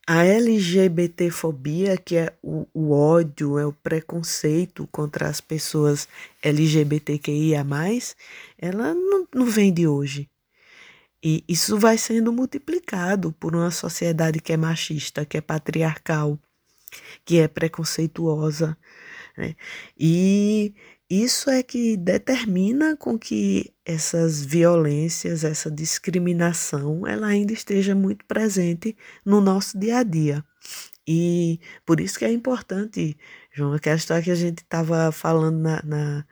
a 0.05 0.25
LGBTfobia, 0.25 1.95
que 1.95 2.17
é 2.17 2.33
o, 2.43 2.67
o 2.73 2.91
ódio, 2.91 3.57
é 3.57 3.65
o 3.65 3.71
preconceito 3.71 4.85
contra 4.91 5.29
as 5.29 5.39
pessoas 5.39 6.09
LGBTQIA, 6.43 7.65
ela 8.57 8.93
não, 8.93 9.25
não 9.33 9.45
vem 9.45 9.71
de 9.71 9.87
hoje. 9.87 10.29
E 11.23 11.43
isso 11.47 11.77
vai 11.77 11.97
sendo 11.97 12.31
multiplicado 12.31 13.33
por 13.33 13.55
uma 13.55 13.71
sociedade 13.71 14.39
que 14.39 14.53
é 14.53 14.57
machista, 14.57 15.25
que 15.25 15.38
é 15.38 15.41
patriarcal, 15.41 16.39
que 17.25 17.39
é 17.39 17.47
preconceituosa. 17.47 18.77
Né? 19.38 19.55
E 19.97 20.73
isso 21.09 21.49
é 21.49 21.63
que 21.63 21.97
determina 21.97 22.95
com 22.95 23.17
que 23.17 23.73
essas 23.85 24.45
violências, 24.45 25.43
essa 25.43 25.69
discriminação, 25.69 27.05
ela 27.07 27.27
ainda 27.27 27.51
esteja 27.51 27.95
muito 27.95 28.23
presente 28.25 28.95
no 29.25 29.41
nosso 29.41 29.77
dia 29.77 29.97
a 29.97 30.03
dia. 30.03 30.45
E 31.07 31.59
por 31.85 31.99
isso 31.99 32.19
que 32.19 32.25
é 32.25 32.31
importante, 32.31 33.17
João, 33.51 33.73
aquela 33.73 33.95
história 33.95 34.23
que 34.23 34.29
a 34.29 34.35
gente 34.35 34.59
estava 34.59 35.11
falando 35.11 35.57
na, 35.59 35.81
na 35.83 36.25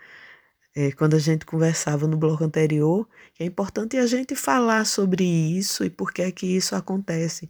é, 0.78 0.92
quando 0.92 1.16
a 1.16 1.20
gente 1.20 1.44
conversava 1.44 2.06
no 2.06 2.16
bloco 2.16 2.44
anterior, 2.44 3.10
é 3.40 3.44
importante 3.44 3.98
a 3.98 4.06
gente 4.06 4.36
falar 4.36 4.86
sobre 4.86 5.24
isso 5.24 5.84
e 5.84 5.90
por 5.90 6.14
que 6.14 6.22
é 6.22 6.32
que 6.32 6.46
isso 6.46 6.76
acontece, 6.76 7.50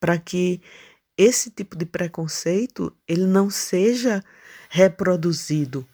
para 0.00 0.16
que 0.16 0.58
esse 1.14 1.50
tipo 1.50 1.76
de 1.76 1.84
preconceito 1.84 2.90
ele 3.06 3.26
não 3.26 3.50
seja 3.50 4.24
reproduzido, 4.70 5.86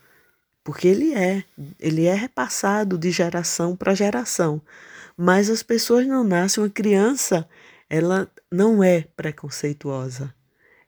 porque 0.63 0.87
ele 0.87 1.15
é, 1.15 1.43
ele 1.81 2.05
é 2.05 2.15
repassado 2.15 2.97
de 2.97 3.11
geração 3.11 3.75
para 3.75 3.93
geração, 3.93 4.63
mas 5.17 5.51
as 5.51 5.65
pessoas 5.65 6.07
não 6.07 6.23
nascem, 6.23 6.63
uma 6.63 6.71
criança, 6.71 7.49
ela 7.91 8.31
não 8.53 8.85
é 8.85 9.01
preconceituosa, 9.17 10.33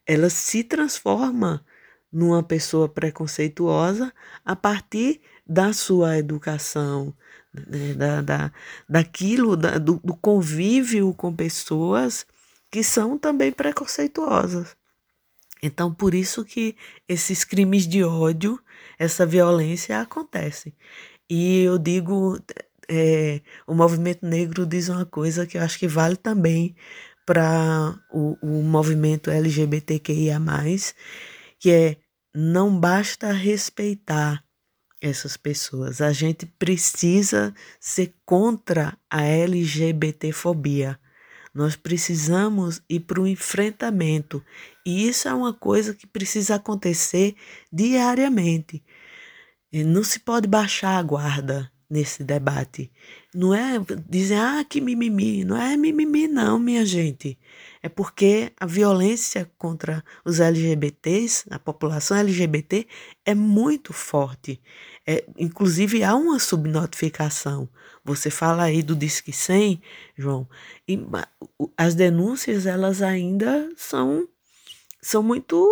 ela 0.07 0.31
se 0.31 0.63
transforma 0.63 1.67
numa 2.13 2.45
pessoa 2.45 2.89
preconceituosa 2.89 4.13
a 4.45 4.55
partir 4.55 5.21
da 5.51 5.73
sua 5.73 6.17
educação, 6.17 7.13
né, 7.53 7.93
da, 7.95 8.23
da, 8.23 8.53
daquilo, 8.89 9.57
da, 9.57 9.79
do, 9.79 10.01
do 10.05 10.15
convívio 10.15 11.13
com 11.13 11.35
pessoas 11.35 12.25
que 12.71 12.85
são 12.85 13.19
também 13.19 13.51
preconceituosas. 13.51 14.77
Então, 15.61 15.93
por 15.93 16.15
isso 16.15 16.45
que 16.45 16.77
esses 17.09 17.43
crimes 17.43 17.89
de 17.89 18.05
ódio, 18.05 18.61
essa 18.97 19.27
violência 19.27 20.01
acontece. 20.01 20.73
E 21.29 21.63
eu 21.63 21.79
digo, 21.79 22.39
é, 22.89 23.41
o 23.67 23.75
movimento 23.75 24.25
negro 24.25 24.65
diz 24.65 24.89
uma 24.89 25.05
coisa 25.05 25.49
que 25.49 25.59
eu 25.59 25.63
acho 25.63 25.81
que 25.81 25.89
vale 25.89 26.17
também 26.17 26.77
para 27.27 27.99
o, 28.13 28.37
o 28.41 28.63
movimento 28.63 29.31
LGBTQIA, 29.31 30.39
que 31.59 31.71
é 31.73 31.97
não 32.33 32.79
basta 32.79 33.33
respeitar 33.33 34.45
essas 35.01 35.37
pessoas. 35.37 36.01
A 36.01 36.13
gente 36.13 36.47
precisa 36.47 37.55
ser 37.79 38.15
contra 38.25 38.97
a 39.09 39.23
LGBTfobia. 39.23 40.99
Nós 41.53 41.75
precisamos 41.75 42.81
ir 42.89 43.01
para 43.01 43.21
o 43.21 43.27
enfrentamento. 43.27 44.45
E 44.87 45.09
isso 45.09 45.29
é 45.29 45.35
uma 45.35 45.53
coisa 45.53 45.95
que 45.95 46.07
precisa 46.07 46.57
acontecer 46.57 47.35
diariamente. 47.73 48.83
Não 49.73 50.05
se 50.05 50.21
pode 50.21 50.47
baixar 50.47 50.97
a 50.99 51.03
guarda 51.03 51.71
nesse 51.91 52.23
debate. 52.23 52.91
Não 53.35 53.53
é 53.53 53.81
dizer, 54.09 54.37
ah, 54.37 54.65
que 54.65 54.81
mimimi. 54.81 55.45
Não 55.45 55.57
é 55.57 55.77
mimimi, 55.77 56.29
não, 56.29 56.59
minha 56.59 56.87
gente. 56.87 57.37
É 57.83 57.89
porque 57.89 58.53
a 58.59 58.65
violência 58.67 59.51
contra 59.59 60.05
os 60.25 60.39
LGBTs, 60.39 61.47
a 61.51 61.59
população 61.59 62.17
LGBT, 62.17 62.87
é 63.25 63.35
muito 63.35 63.93
forte. 63.93 64.61
É, 65.07 65.25
inclusive, 65.37 66.05
há 66.05 66.15
uma 66.15 66.39
subnotificação. 66.39 67.69
Você 68.05 68.31
fala 68.31 68.65
aí 68.65 68.83
do 68.83 68.95
Disque 68.95 69.33
100, 69.33 69.83
João, 70.17 70.49
e 70.87 70.99
as 71.77 71.95
denúncias, 71.95 72.67
elas 72.67 73.03
ainda 73.03 73.69
são, 73.77 74.29
são 75.03 75.23
muito, 75.23 75.67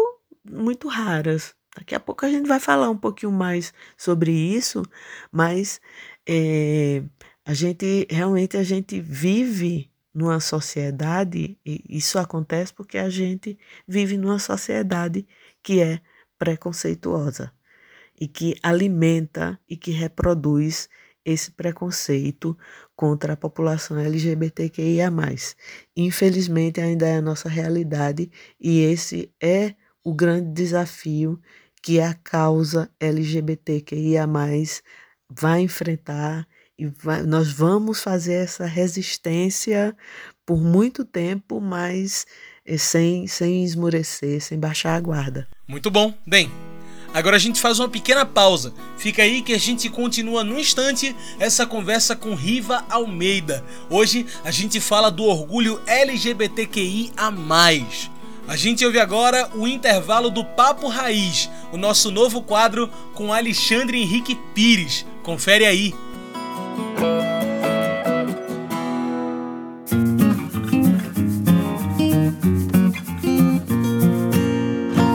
muito 0.44 0.88
raras. 0.88 1.54
Daqui 1.78 1.94
a 1.94 2.00
pouco 2.00 2.26
a 2.26 2.28
gente 2.28 2.48
vai 2.48 2.58
falar 2.58 2.90
um 2.90 2.96
pouquinho 2.96 3.30
mais 3.30 3.72
sobre 3.96 4.32
isso, 4.32 4.82
mas 5.30 5.80
é, 6.28 7.04
a 7.44 7.54
gente 7.54 8.04
realmente 8.10 8.56
a 8.56 8.64
gente 8.64 9.00
vive 9.00 9.88
numa 10.12 10.40
sociedade, 10.40 11.56
e 11.64 11.84
isso 11.88 12.18
acontece 12.18 12.74
porque 12.74 12.98
a 12.98 13.08
gente 13.08 13.56
vive 13.86 14.16
numa 14.16 14.40
sociedade 14.40 15.24
que 15.62 15.80
é 15.80 16.00
preconceituosa 16.36 17.52
e 18.20 18.26
que 18.26 18.56
alimenta 18.60 19.56
e 19.68 19.76
que 19.76 19.92
reproduz 19.92 20.88
esse 21.24 21.52
preconceito 21.52 22.58
contra 22.96 23.34
a 23.34 23.36
população 23.36 23.98
LGBTQIA. 23.98 25.12
Infelizmente, 25.96 26.80
ainda 26.80 27.06
é 27.06 27.18
a 27.18 27.22
nossa 27.22 27.48
realidade 27.48 28.30
e 28.60 28.80
esse 28.80 29.32
é 29.40 29.76
o 30.02 30.12
grande 30.12 30.50
desafio 30.52 31.40
que 31.88 32.00
a 32.00 32.12
causa 32.12 32.90
LGBTQIA 33.00 34.26
vai 35.30 35.60
enfrentar 35.62 36.46
e 36.78 36.84
vai, 36.84 37.22
nós 37.22 37.50
vamos 37.50 38.02
fazer 38.02 38.34
essa 38.34 38.66
resistência 38.66 39.96
por 40.44 40.58
muito 40.58 41.02
tempo, 41.02 41.62
mas 41.62 42.26
eh, 42.66 42.76
sem, 42.76 43.26
sem 43.26 43.64
esmorecer, 43.64 44.42
sem 44.42 44.60
baixar 44.60 44.96
a 44.96 45.00
guarda. 45.00 45.48
Muito 45.66 45.90
bom. 45.90 46.12
Bem, 46.26 46.52
Agora 47.14 47.36
a 47.36 47.38
gente 47.38 47.58
faz 47.58 47.78
uma 47.78 47.88
pequena 47.88 48.26
pausa. 48.26 48.74
Fica 48.98 49.22
aí 49.22 49.40
que 49.40 49.54
a 49.54 49.58
gente 49.58 49.88
continua 49.88 50.44
no 50.44 50.60
instante 50.60 51.16
essa 51.40 51.64
conversa 51.64 52.14
com 52.14 52.34
Riva 52.34 52.84
Almeida. 52.90 53.64
Hoje 53.88 54.26
a 54.44 54.50
gente 54.50 54.78
fala 54.78 55.10
do 55.10 55.24
orgulho 55.24 55.80
LGBTQI 55.86 57.12
a 57.16 57.30
mais. 57.30 58.10
A 58.48 58.56
gente 58.56 58.84
ouve 58.84 58.98
agora 58.98 59.50
o 59.54 59.68
intervalo 59.68 60.30
do 60.30 60.42
Papo 60.42 60.88
Raiz, 60.88 61.50
o 61.70 61.76
nosso 61.76 62.10
novo 62.10 62.40
quadro 62.40 62.90
com 63.14 63.30
Alexandre 63.30 64.00
Henrique 64.00 64.34
Pires. 64.54 65.04
Confere 65.22 65.66
aí. 65.66 65.94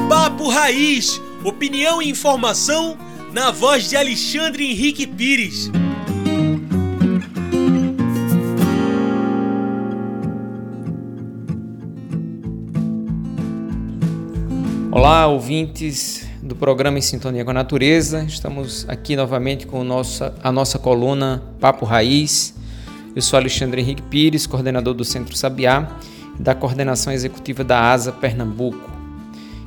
Papo 0.08 0.48
Raiz 0.48 1.20
Opinião 1.44 2.02
e 2.02 2.10
informação 2.10 2.98
na 3.34 3.52
voz 3.52 3.90
de 3.90 3.98
Alexandre 3.98 4.66
Henrique 4.66 5.06
Pires. 5.06 5.70
Olá, 14.96 15.26
ouvintes 15.26 16.24
do 16.40 16.56
programa 16.56 17.00
Em 17.00 17.02
Sintonia 17.02 17.44
com 17.44 17.50
a 17.50 17.54
Natureza. 17.56 18.26
Estamos 18.26 18.88
aqui 18.88 19.16
novamente 19.16 19.66
com 19.66 19.84
nossa, 19.84 20.36
a 20.44 20.52
nossa 20.52 20.78
coluna 20.78 21.42
Papo 21.60 21.84
Raiz. 21.84 22.54
Eu 23.16 23.22
sou 23.24 23.40
Alexandre 23.40 23.82
Henrique 23.82 24.04
Pires, 24.04 24.46
coordenador 24.46 24.94
do 24.94 25.04
Centro 25.04 25.36
Sabiá 25.36 25.98
da 26.38 26.54
coordenação 26.54 27.12
executiva 27.12 27.64
da 27.64 27.92
ASA 27.92 28.12
Pernambuco. 28.12 28.88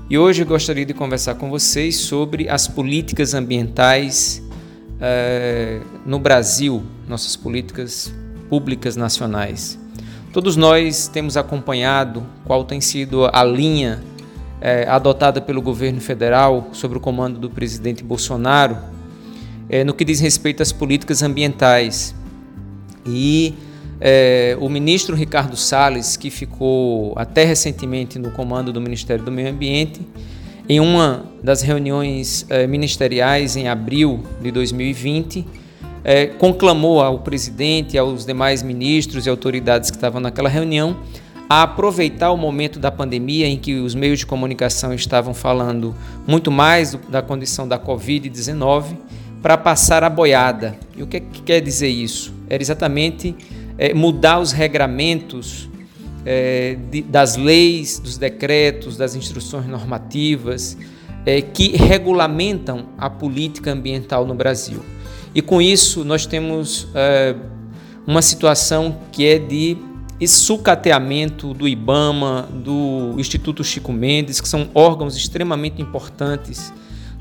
E 0.09 0.17
hoje 0.17 0.43
eu 0.43 0.47
gostaria 0.47 0.87
de 0.87 0.95
conversar 0.95 1.35
com 1.35 1.51
vocês 1.51 1.97
sobre 1.97 2.49
as 2.49 2.69
políticas 2.69 3.35
ambientais 3.35 4.41
eh, 5.01 5.81
no 6.07 6.21
Brasil, 6.21 6.85
nossas 7.09 7.35
políticas 7.35 8.15
públicas 8.49 8.95
nacionais. 8.95 9.77
Todos 10.33 10.55
nós 10.55 11.09
temos 11.09 11.37
acompanhado 11.37 12.25
qual 12.45 12.63
tem 12.63 12.81
sido 12.81 13.29
a 13.33 13.43
linha 13.43 14.01
eh, 14.61 14.87
adotada 14.89 15.41
pelo 15.41 15.61
governo 15.61 16.01
federal 16.01 16.69
sob 16.73 16.97
o 16.97 17.01
comando 17.01 17.39
do 17.39 17.51
presidente 17.51 18.03
Bolsonaro 18.03 18.77
eh, 19.69 19.85
no 19.85 19.95
que 19.95 20.05
diz 20.05 20.21
respeito 20.21 20.63
às 20.63 20.73
políticas 20.73 21.23
ambientais. 21.23 22.15
E 23.05 23.55
é, 24.01 24.57
o 24.61 24.69
ministro 24.69 25.17
Ricardo 25.17 25.57
Salles, 25.57 26.17
que 26.17 26.31
ficou 26.31 27.15
até 27.17 27.45
recentemente 27.45 28.19
no 28.19 28.31
comando 28.31 28.73
do 28.73 28.81
Ministério 28.81 29.25
do 29.25 29.33
Meio 29.33 29.51
Ambiente, 29.51 30.01
em 30.69 30.81
uma 30.81 31.25
das 31.43 31.63
reuniões 31.63 32.45
é, 32.49 32.67
ministeriais 32.67 33.57
em 33.57 33.69
abril 33.69 34.23
de 34.43 34.51
2020, 34.51 35.47
é, 36.05 36.27
conclamou 36.27 37.01
ao 37.01 37.21
presidente 37.21 37.97
aos 37.97 38.27
demais 38.27 38.63
ministros 38.63 39.27
e 39.27 39.31
autoridades 39.31 39.91
que 39.91 39.97
estavam 39.97 40.21
naquela 40.21 40.49
reunião 40.49 40.97
a 41.49 41.63
aproveitar 41.63 42.33
o 42.33 42.37
momento 42.37 42.79
da 42.79 42.91
pandemia 42.91 43.47
em 43.47 43.57
que 43.57 43.77
os 43.77 43.95
meios 43.95 44.21
de 44.21 44.27
comunicação 44.27 44.93
estavam 44.93 45.33
falando 45.33 45.95
muito 46.27 46.51
mais 46.51 46.95
da 47.09 47.23
condição 47.23 47.69
da 47.69 47.79
Covid-19 47.79 48.97
para 49.41 49.57
passar 49.57 50.03
a 50.03 50.11
boiada. 50.11 50.77
E 50.97 51.03
o 51.03 51.07
que, 51.07 51.21
que 51.21 51.43
quer 51.43 51.61
dizer 51.61 51.89
isso? 51.89 52.35
Era 52.49 52.63
exatamente 52.63 53.37
é, 53.79 53.95
mudar 53.95 54.41
os 54.41 54.51
regramentos 54.51 55.69
é, 56.25 56.77
de, 56.91 57.03
das 57.03 57.37
leis, 57.37 58.01
dos 58.01 58.19
decretos, 58.19 58.97
das 58.97 59.15
instruções 59.15 59.67
normativas 59.67 60.77
é, 61.25 61.41
que 61.41 61.77
regulamentam 61.77 62.87
a 62.97 63.11
política 63.11 63.73
ambiental 63.73 64.25
no 64.25 64.35
Brasil. 64.35 64.81
E 65.35 65.43
com 65.43 65.61
isso 65.61 66.05
nós 66.05 66.25
temos 66.25 66.89
é, 66.95 67.35
uma 68.07 68.23
situação 68.23 68.97
que 69.13 69.27
é 69.27 69.39
de 69.39 69.77
sucateamento 70.25 71.53
do 71.53 71.69
IBAMA, 71.69 72.49
do 72.53 73.15
Instituto 73.19 73.63
Chico 73.63 73.93
Mendes, 73.93 74.41
que 74.41 74.49
são 74.49 74.71
órgãos 74.73 75.17
extremamente 75.17 75.83
importantes 75.83 76.73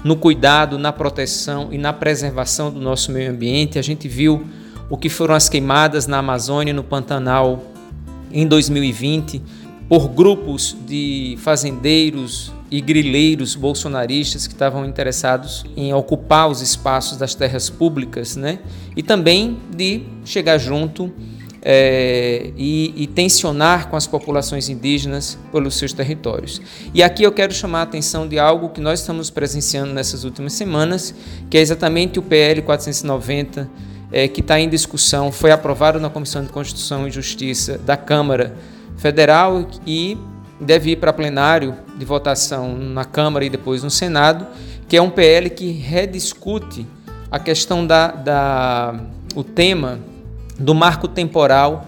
no 0.03 0.15
cuidado, 0.15 0.77
na 0.77 0.93
proteção 0.93 1.69
e 1.71 1.77
na 1.77 1.91
preservação 1.91 2.71
do 2.71 2.79
nosso 2.79 3.11
meio 3.11 3.31
ambiente. 3.31 3.79
A 3.79 3.81
gente 3.81 4.07
viu 4.07 4.45
o 4.89 4.95
que 4.95 5.09
foram 5.09 5.33
as 5.33 5.49
queimadas 5.49 6.07
na 6.07 6.19
Amazônia, 6.19 6.73
no 6.73 6.83
Pantanal, 6.83 7.63
em 8.31 8.47
2020, 8.47 9.41
por 9.89 10.07
grupos 10.07 10.77
de 10.85 11.35
fazendeiros 11.39 12.53
e 12.71 12.81
grileiros 12.81 13.55
bolsonaristas 13.55 14.47
que 14.47 14.53
estavam 14.53 14.85
interessados 14.85 15.65
em 15.75 15.93
ocupar 15.93 16.49
os 16.49 16.61
espaços 16.61 17.17
das 17.17 17.35
terras 17.35 17.69
públicas, 17.69 18.35
né? 18.35 18.59
E 18.95 19.03
também 19.03 19.57
de 19.75 20.03
chegar 20.23 20.57
junto 20.57 21.11
é, 21.67 22.51
e, 22.55 22.93
e, 22.95 23.07
tensionar 23.07 23.89
com 23.89 23.95
as 23.95 24.05
populações 24.05 24.69
indígenas 24.69 25.35
pelos 25.51 25.73
seus 25.75 25.91
territórios. 25.91 26.61
E 26.93 27.01
aqui 27.01 27.23
eu 27.23 27.31
quero 27.31 27.51
chamar 27.51 27.79
a 27.79 27.83
atenção 27.83 28.27
de 28.27 28.37
algo 28.37 28.69
que 28.69 28.79
nós 28.79 28.99
estamos 28.99 29.31
presenciando 29.31 29.91
nessas 29.91 30.23
últimas 30.23 30.53
semanas, 30.53 31.15
que 31.49 31.57
é 31.57 31.61
exatamente 31.61 32.19
o 32.19 32.21
PL 32.21 32.61
490 32.61 33.67
é, 34.11 34.27
que 34.27 34.41
está 34.41 34.59
em 34.59 34.69
discussão, 34.69 35.31
foi 35.31 35.51
aprovado 35.51 35.99
na 35.99 36.07
Comissão 36.07 36.43
de 36.43 36.49
Constituição 36.49 37.07
e 37.07 37.11
Justiça 37.11 37.79
da 37.79 37.97
Câmara 37.97 38.53
Federal 38.97 39.67
e 39.87 40.15
deve 40.61 40.91
ir 40.91 40.97
para 40.97 41.11
plenário 41.11 41.75
de 41.97 42.05
votação 42.05 42.77
na 42.77 43.03
Câmara 43.03 43.43
e 43.43 43.49
depois 43.49 43.81
no 43.81 43.89
Senado, 43.89 44.45
que 44.87 44.95
é 44.95 45.01
um 45.01 45.09
PL 45.09 45.49
que 45.49 45.71
rediscute 45.71 46.85
a 47.31 47.39
questão 47.39 47.87
da, 47.87 48.11
da 48.11 48.99
o 49.35 49.43
tema 49.43 49.99
do 50.59 50.73
marco 50.73 51.07
temporal 51.07 51.87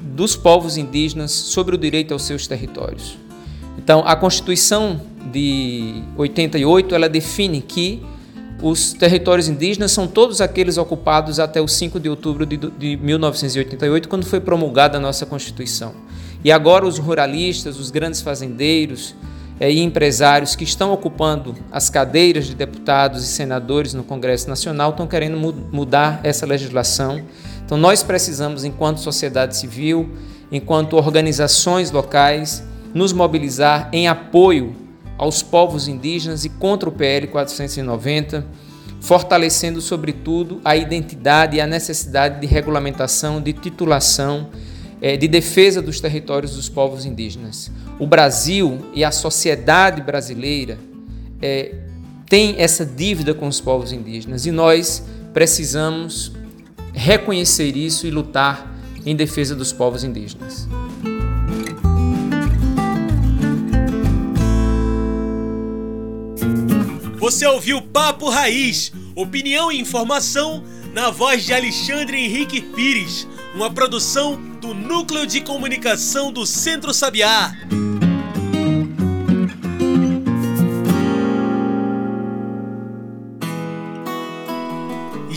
dos 0.00 0.34
povos 0.34 0.76
indígenas 0.76 1.30
sobre 1.30 1.74
o 1.74 1.78
direito 1.78 2.12
aos 2.12 2.22
seus 2.22 2.46
territórios. 2.46 3.16
Então, 3.76 4.02
a 4.06 4.16
Constituição 4.16 5.00
de 5.32 6.02
88 6.16 6.94
ela 6.94 7.08
define 7.08 7.60
que 7.60 8.02
os 8.60 8.92
territórios 8.92 9.48
indígenas 9.48 9.92
são 9.92 10.06
todos 10.06 10.40
aqueles 10.40 10.76
ocupados 10.78 11.38
até 11.38 11.60
o 11.60 11.68
5 11.68 12.00
de 12.00 12.08
outubro 12.08 12.44
de, 12.44 12.56
de 12.56 12.96
1988, 12.96 14.08
quando 14.08 14.26
foi 14.26 14.40
promulgada 14.40 14.98
a 14.98 15.00
nossa 15.00 15.24
Constituição. 15.24 15.94
E 16.44 16.50
agora 16.50 16.86
os 16.86 16.98
ruralistas, 16.98 17.78
os 17.78 17.90
grandes 17.90 18.20
fazendeiros 18.20 19.14
é, 19.60 19.70
e 19.70 19.80
empresários 19.80 20.54
que 20.54 20.64
estão 20.64 20.92
ocupando 20.92 21.54
as 21.70 21.88
cadeiras 21.90 22.46
de 22.46 22.54
deputados 22.54 23.24
e 23.24 23.26
senadores 23.26 23.94
no 23.94 24.04
Congresso 24.04 24.48
Nacional 24.48 24.90
estão 24.90 25.06
querendo 25.06 25.36
mudar 25.72 26.20
essa 26.22 26.46
legislação. 26.46 27.22
Então 27.68 27.76
nós 27.76 28.02
precisamos, 28.02 28.64
enquanto 28.64 28.96
sociedade 28.96 29.54
civil, 29.54 30.08
enquanto 30.50 30.96
organizações 30.96 31.90
locais, 31.90 32.64
nos 32.94 33.12
mobilizar 33.12 33.90
em 33.92 34.08
apoio 34.08 34.74
aos 35.18 35.42
povos 35.42 35.86
indígenas 35.86 36.46
e 36.46 36.48
contra 36.48 36.88
o 36.88 36.92
PL 36.92 37.26
490, 37.26 38.46
fortalecendo, 39.02 39.82
sobretudo, 39.82 40.62
a 40.64 40.78
identidade 40.78 41.58
e 41.58 41.60
a 41.60 41.66
necessidade 41.66 42.40
de 42.40 42.46
regulamentação, 42.46 43.38
de 43.38 43.52
titulação, 43.52 44.48
eh, 45.02 45.18
de 45.18 45.28
defesa 45.28 45.82
dos 45.82 46.00
territórios 46.00 46.56
dos 46.56 46.70
povos 46.70 47.04
indígenas. 47.04 47.70
O 47.98 48.06
Brasil 48.06 48.78
e 48.94 49.04
a 49.04 49.10
sociedade 49.10 50.00
brasileira 50.00 50.78
é, 51.42 51.74
tem 52.30 52.54
essa 52.56 52.86
dívida 52.86 53.34
com 53.34 53.46
os 53.46 53.60
povos 53.60 53.92
indígenas 53.92 54.46
e 54.46 54.50
nós 54.50 55.04
precisamos 55.34 56.32
reconhecer 56.98 57.76
isso 57.76 58.06
e 58.06 58.10
lutar 58.10 58.76
em 59.06 59.14
defesa 59.14 59.54
dos 59.54 59.72
povos 59.72 60.02
indígenas. 60.02 60.68
Você 67.18 67.46
ouviu 67.46 67.80
Papo 67.80 68.28
Raiz, 68.28 68.92
opinião 69.14 69.70
e 69.70 69.78
informação 69.78 70.64
na 70.92 71.10
voz 71.10 71.44
de 71.44 71.52
Alexandre 71.52 72.18
Henrique 72.18 72.60
Pires. 72.60 73.26
uma 73.54 73.70
produção 73.70 74.40
do 74.60 74.74
Núcleo 74.74 75.26
de 75.26 75.40
Comunicação 75.40 76.32
do 76.32 76.44
Centro 76.44 76.92
Sabiá. 76.92 77.54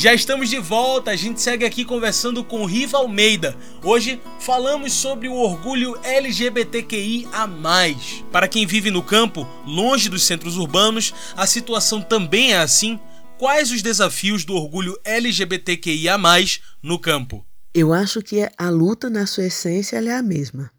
Já 0.02 0.16
estamos 0.16 0.50
de 0.50 0.58
volta, 0.58 1.12
a 1.12 1.16
gente 1.16 1.40
segue 1.40 1.64
aqui 1.64 1.86
conversando 1.86 2.44
com 2.44 2.66
Riva 2.66 2.98
Almeida. 2.98 3.56
Hoje 3.84 4.20
falamos 4.40 4.94
sobre 4.94 5.28
o 5.28 5.36
orgulho 5.36 5.96
LGBTQI 6.04 7.28
a 7.32 7.46
mais. 7.46 8.26
Para 8.32 8.48
quem 8.48 8.66
vive 8.66 8.90
no 8.90 9.04
campo, 9.04 9.48
longe 9.64 10.10
dos 10.10 10.24
centros 10.24 10.58
urbanos, 10.58 11.14
a 11.38 11.46
situação 11.46 12.02
também 12.02 12.52
é 12.52 12.58
assim. 12.58 13.00
Quais 13.38 13.72
os 13.72 13.84
desafios 13.84 14.44
do 14.44 14.56
orgulho 14.56 15.00
LGBTQI 15.06 16.10
a 16.10 16.18
mais 16.18 16.62
no 16.82 16.98
campo? 16.98 17.46
Eu 17.72 17.94
acho 17.94 18.24
que 18.24 18.50
a 18.58 18.70
luta 18.72 19.08
na 19.08 19.28
sua 19.28 19.46
essência 19.46 19.98
é 19.98 20.16
a 20.16 20.24
mesma, 20.24 20.72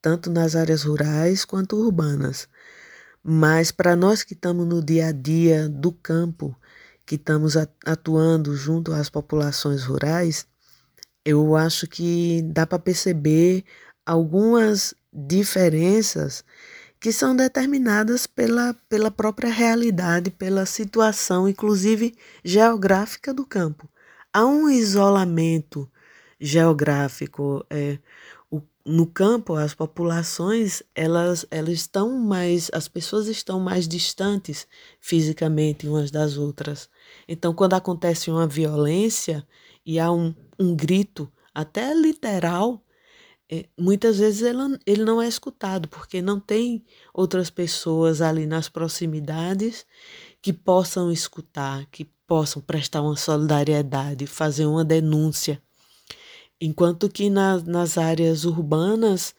tanto 0.00 0.30
nas 0.30 0.54
áreas 0.54 0.84
rurais 0.84 1.44
quanto 1.44 1.74
urbanas. 1.74 2.46
Mas 3.24 3.72
para 3.72 3.96
nós 3.96 4.22
que 4.22 4.34
estamos 4.34 4.64
no 4.64 4.80
dia 4.80 5.08
a 5.08 5.12
dia 5.12 5.68
do 5.68 5.90
campo, 5.90 6.56
que 7.08 7.14
estamos 7.14 7.56
atuando 7.86 8.54
junto 8.54 8.92
às 8.92 9.08
populações 9.08 9.82
rurais, 9.84 10.46
eu 11.24 11.56
acho 11.56 11.86
que 11.86 12.42
dá 12.42 12.66
para 12.66 12.78
perceber 12.78 13.64
algumas 14.04 14.94
diferenças 15.10 16.44
que 17.00 17.10
são 17.10 17.34
determinadas 17.34 18.26
pela, 18.26 18.74
pela 18.90 19.10
própria 19.10 19.50
realidade, 19.50 20.30
pela 20.30 20.66
situação, 20.66 21.48
inclusive 21.48 22.14
geográfica 22.44 23.32
do 23.32 23.46
campo. 23.46 23.88
Há 24.30 24.44
um 24.44 24.68
isolamento 24.68 25.90
geográfico. 26.38 27.64
É, 27.70 27.98
no 28.88 29.06
campo, 29.06 29.54
as 29.54 29.74
populações 29.74 30.82
elas, 30.94 31.44
elas 31.50 31.74
estão 31.74 32.18
mais, 32.18 32.70
as 32.72 32.88
pessoas 32.88 33.28
estão 33.28 33.60
mais 33.60 33.86
distantes 33.86 34.66
fisicamente 34.98 35.86
umas 35.86 36.10
das 36.10 36.38
outras. 36.38 36.88
Então, 37.28 37.52
quando 37.52 37.74
acontece 37.74 38.30
uma 38.30 38.46
violência 38.46 39.46
e 39.84 39.98
há 39.98 40.10
um, 40.10 40.34
um 40.58 40.74
grito, 40.74 41.30
até 41.54 41.92
literal, 41.94 42.82
é, 43.50 43.66
muitas 43.78 44.18
vezes 44.18 44.42
ele, 44.42 44.78
ele 44.86 45.04
não 45.04 45.20
é 45.20 45.28
escutado, 45.28 45.86
porque 45.88 46.22
não 46.22 46.40
tem 46.40 46.82
outras 47.12 47.50
pessoas 47.50 48.22
ali 48.22 48.46
nas 48.46 48.70
proximidades 48.70 49.86
que 50.40 50.52
possam 50.52 51.12
escutar, 51.12 51.84
que 51.90 52.06
possam 52.26 52.62
prestar 52.62 53.02
uma 53.02 53.16
solidariedade, 53.16 54.26
fazer 54.26 54.64
uma 54.64 54.84
denúncia. 54.84 55.62
Enquanto 56.60 57.08
que 57.08 57.30
na, 57.30 57.58
nas 57.58 57.96
áreas 57.98 58.44
urbanas 58.44 59.34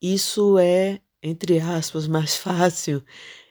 isso 0.00 0.58
é, 0.58 1.00
entre 1.22 1.60
aspas, 1.60 2.06
mais 2.08 2.36
fácil, 2.36 3.04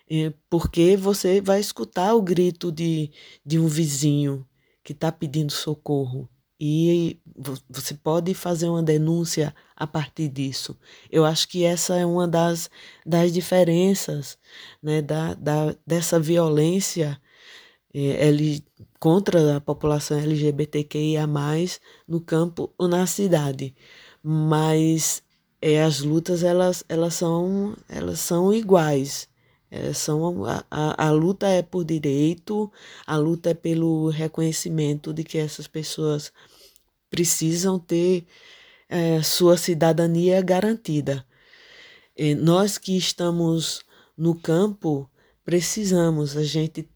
é, 0.09 0.33
porque 0.49 0.97
você 0.97 1.41
vai 1.41 1.59
escutar 1.59 2.13
o 2.15 2.21
grito 2.21 2.71
de, 2.71 3.11
de 3.45 3.59
um 3.59 3.67
vizinho 3.67 4.47
que 4.83 4.93
está 4.93 5.11
pedindo 5.11 5.51
socorro 5.51 6.27
e 6.59 7.19
você 7.69 7.93
pode 7.93 8.33
fazer 8.33 8.67
uma 8.67 8.83
denúncia 8.83 9.55
a 9.75 9.87
partir 9.87 10.27
disso. 10.27 10.77
Eu 11.09 11.23
acho 11.25 11.47
que 11.47 11.63
essa 11.63 11.95
é 11.95 12.05
uma 12.05 12.27
das, 12.27 12.69
das 13.05 13.31
diferenças 13.31 14.37
né, 14.83 15.01
da, 15.01 15.35
da, 15.35 15.75
dessa 15.87 16.19
violência 16.19 17.19
L, 17.93 18.63
contra 18.99 19.57
a 19.57 19.61
população 19.61 20.17
LGBTQIA, 20.19 21.27
no 22.07 22.21
campo 22.21 22.73
ou 22.77 22.87
na 22.87 23.05
cidade. 23.07 23.75
Mas 24.23 25.23
é, 25.61 25.81
as 25.83 25.99
lutas 25.99 26.43
elas, 26.43 26.83
elas, 26.89 27.15
são, 27.15 27.75
elas 27.87 28.19
são 28.19 28.53
iguais. 28.53 29.27
É, 29.71 29.93
são 29.93 30.45
a, 30.45 30.65
a, 30.69 31.07
a, 31.07 31.11
luta 31.11 31.47
é 31.47 31.61
por 31.61 31.83
direito, 31.85 32.71
a 33.05 33.15
luta 33.17 33.51
é 33.51 33.53
pelo 33.53 34.09
reconhecimento 34.09 35.13
de 35.13 35.23
que 35.23 35.37
essas 35.37 35.67
pessoas 35.67 36.33
precisam 37.09 37.77
ter 37.79 38.25
é, 38.89 39.21
sua 39.21 39.57
cidadania 39.57 40.41
garantida. 40.41 41.25
E 42.17 42.35
nós 42.35 42.77
que 42.77 42.97
estamos 42.97 43.81
no 44.17 44.35
campo 44.35 45.09
precisamos, 45.45 46.35
a 46.35 46.43
gente 46.43 46.87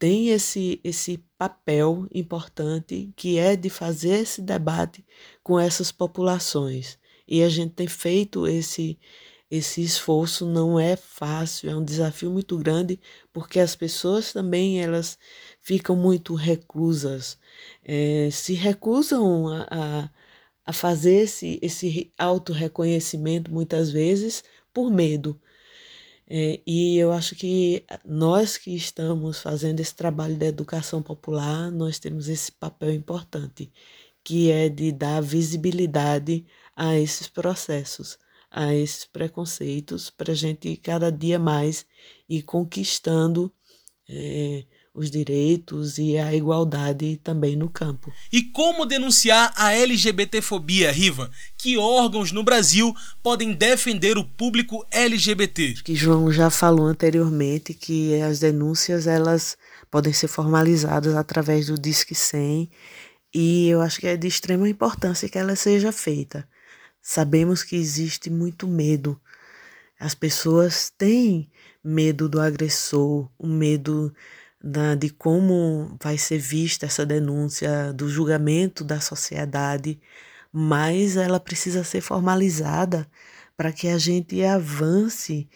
tem 0.00 0.30
esse, 0.30 0.80
esse 0.82 1.22
papel 1.36 2.08
importante 2.12 3.12
que 3.14 3.38
é 3.38 3.54
de 3.54 3.68
fazer 3.68 4.20
esse 4.20 4.40
debate 4.40 5.04
com 5.42 5.60
essas 5.60 5.92
populações. 5.92 6.98
E 7.28 7.42
a 7.42 7.50
gente 7.50 7.74
tem 7.74 7.86
feito 7.86 8.46
esse, 8.48 8.98
esse 9.50 9.82
esforço 9.82 10.46
não 10.46 10.80
é 10.80 10.96
fácil, 10.96 11.68
é 11.68 11.76
um 11.76 11.84
desafio 11.84 12.30
muito 12.30 12.56
grande, 12.56 12.98
porque 13.30 13.60
as 13.60 13.76
pessoas 13.76 14.32
também 14.32 14.82
elas 14.82 15.18
ficam 15.60 15.94
muito 15.94 16.34
reclusas, 16.34 17.38
é, 17.84 18.30
se 18.32 18.54
recusam 18.54 19.48
a, 19.48 19.66
a, 19.70 20.10
a 20.64 20.72
fazer 20.72 21.24
esse, 21.24 21.58
esse 21.60 22.10
auto-reconhecimento 22.16 23.52
muitas 23.52 23.90
vezes 23.90 24.42
por 24.72 24.90
medo. 24.90 25.38
É, 26.32 26.62
e 26.66 26.96
eu 26.96 27.12
acho 27.12 27.34
que 27.34 27.84
nós 28.04 28.56
que 28.56 28.74
estamos 28.74 29.40
fazendo 29.42 29.80
esse 29.80 29.94
trabalho 29.94 30.36
da 30.38 30.46
educação 30.46 31.02
popular, 31.02 31.70
nós 31.72 31.98
temos 31.98 32.28
esse 32.28 32.52
papel 32.52 32.92
importante, 32.94 33.72
que 34.22 34.50
é 34.50 34.68
de 34.68 34.92
dar 34.92 35.20
visibilidade 35.20 36.46
a 36.76 36.96
esses 36.96 37.28
processos 37.28 38.18
a 38.50 38.74
esses 38.74 39.04
preconceitos 39.04 40.10
para 40.10 40.32
a 40.32 40.34
gente 40.34 40.76
cada 40.76 41.10
dia 41.10 41.38
mais 41.38 41.86
ir 42.28 42.42
conquistando 42.42 43.52
é, 44.08 44.66
os 44.92 45.10
direitos 45.10 45.98
e 45.98 46.18
a 46.18 46.34
igualdade 46.34 47.20
também 47.22 47.54
no 47.54 47.68
campo. 47.68 48.12
E 48.32 48.42
como 48.42 48.84
denunciar 48.84 49.52
a 49.56 49.72
LGBTfobia, 49.72 50.90
Riva? 50.90 51.30
Que 51.56 51.78
órgãos 51.78 52.32
no 52.32 52.42
Brasil 52.42 52.94
podem 53.22 53.52
defender 53.52 54.18
o 54.18 54.24
público 54.24 54.84
LGBT? 54.90 55.74
Que 55.84 55.94
João 55.94 56.32
já 56.32 56.50
falou 56.50 56.86
anteriormente 56.86 57.72
que 57.72 58.20
as 58.20 58.40
denúncias 58.40 59.06
elas 59.06 59.56
podem 59.90 60.12
ser 60.12 60.28
formalizadas 60.28 61.14
através 61.14 61.66
do 61.66 61.78
Disque 61.78 62.14
100 62.14 62.68
e 63.32 63.68
eu 63.68 63.80
acho 63.80 64.00
que 64.00 64.08
é 64.08 64.16
de 64.16 64.26
extrema 64.26 64.68
importância 64.68 65.28
que 65.28 65.38
ela 65.38 65.54
seja 65.54 65.92
feita. 65.92 66.48
Sabemos 67.00 67.62
que 67.62 67.76
existe 67.76 68.28
muito 68.28 68.66
medo. 68.66 69.20
As 69.98 70.14
pessoas 70.14 70.90
têm 70.96 71.50
medo 71.82 72.28
do 72.28 72.40
agressor, 72.40 73.30
o 73.38 73.46
medo 73.46 74.12
da, 74.62 74.94
de 74.94 75.10
como 75.10 75.96
vai 76.02 76.18
ser 76.18 76.38
vista 76.38 76.86
essa 76.86 77.06
denúncia, 77.06 77.92
do 77.92 78.08
julgamento 78.08 78.84
da 78.84 79.00
sociedade, 79.00 80.00
mas 80.52 81.16
ela 81.16 81.40
precisa 81.40 81.84
ser 81.84 82.00
formalizada 82.00 83.06
para 83.56 83.72
que 83.72 83.88
a 83.88 83.98
gente 83.98 84.42
avance 84.44 85.48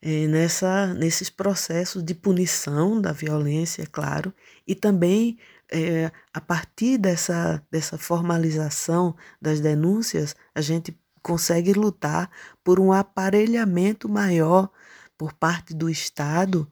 é, 0.00 0.26
nessa, 0.26 0.94
nesses 0.94 1.30
processos 1.30 2.02
de 2.02 2.14
punição 2.14 3.00
da 3.00 3.12
violência, 3.12 3.82
é 3.82 3.86
claro, 3.86 4.32
e 4.66 4.74
também 4.74 5.38
é, 5.70 6.10
a 6.32 6.40
partir 6.40 6.98
dessa, 6.98 7.62
dessa 7.70 7.98
formalização 7.98 9.16
das 9.40 9.60
denúncias, 9.60 10.34
a 10.54 10.60
gente 10.60 10.96
consegue 11.22 11.72
lutar 11.72 12.30
por 12.62 12.78
um 12.78 12.92
aparelhamento 12.92 14.08
maior 14.08 14.70
por 15.18 15.32
parte 15.32 15.74
do 15.74 15.90
Estado 15.90 16.70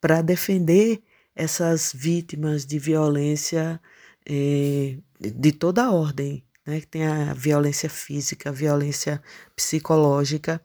para 0.00 0.22
defender 0.22 1.02
essas 1.36 1.92
vítimas 1.94 2.64
de 2.64 2.78
violência 2.78 3.80
é, 4.28 4.96
de 5.20 5.52
toda 5.52 5.90
ordem, 5.90 6.42
né? 6.66 6.80
que 6.80 6.86
tem 6.86 7.06
a 7.06 7.34
violência 7.34 7.88
física, 7.88 8.48
a 8.48 8.52
violência 8.52 9.22
psicológica, 9.54 10.60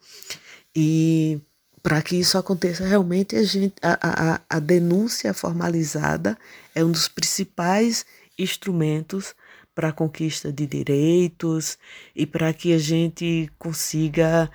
e 0.76 1.42
para 1.84 2.02
que 2.02 2.16
isso 2.16 2.38
aconteça 2.38 2.86
realmente, 2.86 3.36
a, 3.36 3.44
gente, 3.44 3.76
a, 3.82 4.34
a, 4.34 4.42
a 4.50 4.60
denúncia 4.60 5.34
formalizada 5.34 6.38
é 6.74 6.84
um 6.84 6.92
dos 6.92 7.08
principais 7.08 8.06
instrumentos 8.38 9.36
para 9.74 9.90
a 9.90 9.94
conquista 9.94 10.52
de 10.52 10.66
direitos 10.68 11.78
e 12.16 12.26
para 12.26 12.54
que 12.54 12.74
a 12.74 12.78
gente 12.78 13.50
consiga 13.58 14.50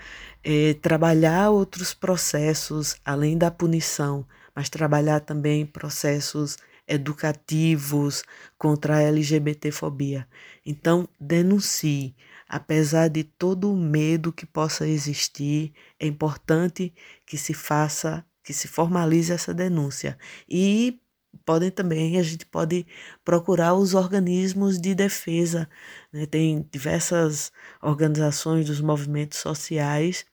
é, 0.45 0.75
trabalhar 0.75 1.51
outros 1.51 1.93
processos 1.95 2.97
além 3.05 3.37
da 3.37 3.51
punição, 3.51 4.27
mas 4.57 4.71
trabalhar 4.71 5.21
também 5.21 5.67
processos 5.67 6.57
educativos 6.89 8.25
contra 8.57 8.97
a 8.97 9.03
LGBTfobia. 9.03 10.27
Então, 10.65 11.07
denuncie. 11.21 12.17
Apesar 12.49 13.09
de 13.09 13.25
todo 13.25 13.73
o 13.73 13.77
medo 13.77 14.33
que 14.33 14.47
possa 14.47 14.87
existir, 14.87 15.75
é 15.99 16.07
importante 16.07 16.95
que 17.27 17.37
se 17.37 17.53
faça, 17.53 18.25
que 18.43 18.55
se 18.55 18.69
formalize 18.69 19.33
essa 19.33 19.53
denúncia. 19.53 20.17
E 20.49 21.01
podem 21.45 21.71
também, 21.71 22.19
a 22.19 22.23
gente 22.23 22.47
pode 22.47 22.87
procurar 23.25 23.75
os 23.75 23.95
organismos 23.95 24.81
de 24.81 24.95
defesa. 24.95 25.69
Né? 26.13 26.25
Tem 26.25 26.67
diversas 26.71 27.53
organizações 27.83 28.67
dos 28.67 28.81
movimentos 28.81 29.39
sociais 29.39 30.25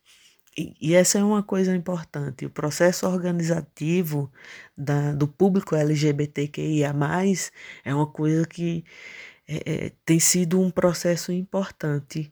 e, 0.57 0.93
essa 0.93 1.19
é 1.19 1.23
uma 1.23 1.43
coisa 1.43 1.75
importante. 1.75 2.45
O 2.45 2.49
processo 2.49 3.07
organizativo 3.07 4.31
da, 4.77 5.13
do 5.13 5.27
público 5.27 5.75
LGBTQIA, 5.75 6.93
é 7.83 7.93
uma 7.93 8.07
coisa 8.07 8.45
que 8.45 8.83
é, 9.47 9.63
é, 9.65 9.91
tem 10.05 10.19
sido 10.19 10.59
um 10.59 10.71
processo 10.71 11.31
importante 11.31 12.31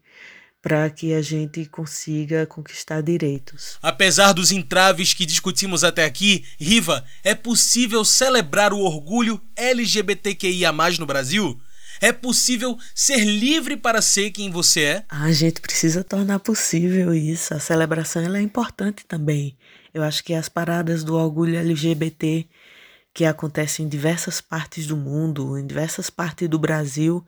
para 0.61 0.89
que 0.91 1.13
a 1.13 1.21
gente 1.21 1.65
consiga 1.65 2.45
conquistar 2.45 3.01
direitos. 3.01 3.79
Apesar 3.81 4.31
dos 4.31 4.51
entraves 4.51 5.13
que 5.13 5.25
discutimos 5.25 5.83
até 5.83 6.05
aqui, 6.05 6.45
Riva, 6.59 7.03
é 7.23 7.33
possível 7.33 8.05
celebrar 8.05 8.71
o 8.71 8.79
orgulho 8.79 9.41
LGBTQIA 9.55 10.71
no 10.99 11.05
Brasil? 11.05 11.59
É 12.01 12.11
possível 12.11 12.77
ser 12.95 13.23
livre 13.23 13.77
para 13.77 14.01
ser 14.01 14.31
quem 14.31 14.49
você 14.49 14.81
é? 14.81 15.05
A 15.07 15.31
gente 15.31 15.61
precisa 15.61 16.03
tornar 16.03 16.39
possível 16.39 17.13
isso. 17.13 17.53
A 17.53 17.59
celebração 17.59 18.23
ela 18.23 18.39
é 18.39 18.41
importante 18.41 19.05
também. 19.05 19.55
Eu 19.93 20.01
acho 20.01 20.23
que 20.23 20.33
as 20.33 20.49
paradas 20.49 21.03
do 21.03 21.15
orgulho 21.15 21.55
LGBT 21.55 22.47
que 23.13 23.23
acontecem 23.23 23.85
em 23.85 23.89
diversas 23.89 24.41
partes 24.41 24.87
do 24.87 24.97
mundo, 24.97 25.57
em 25.57 25.67
diversas 25.67 26.09
partes 26.09 26.49
do 26.49 26.57
Brasil, 26.57 27.23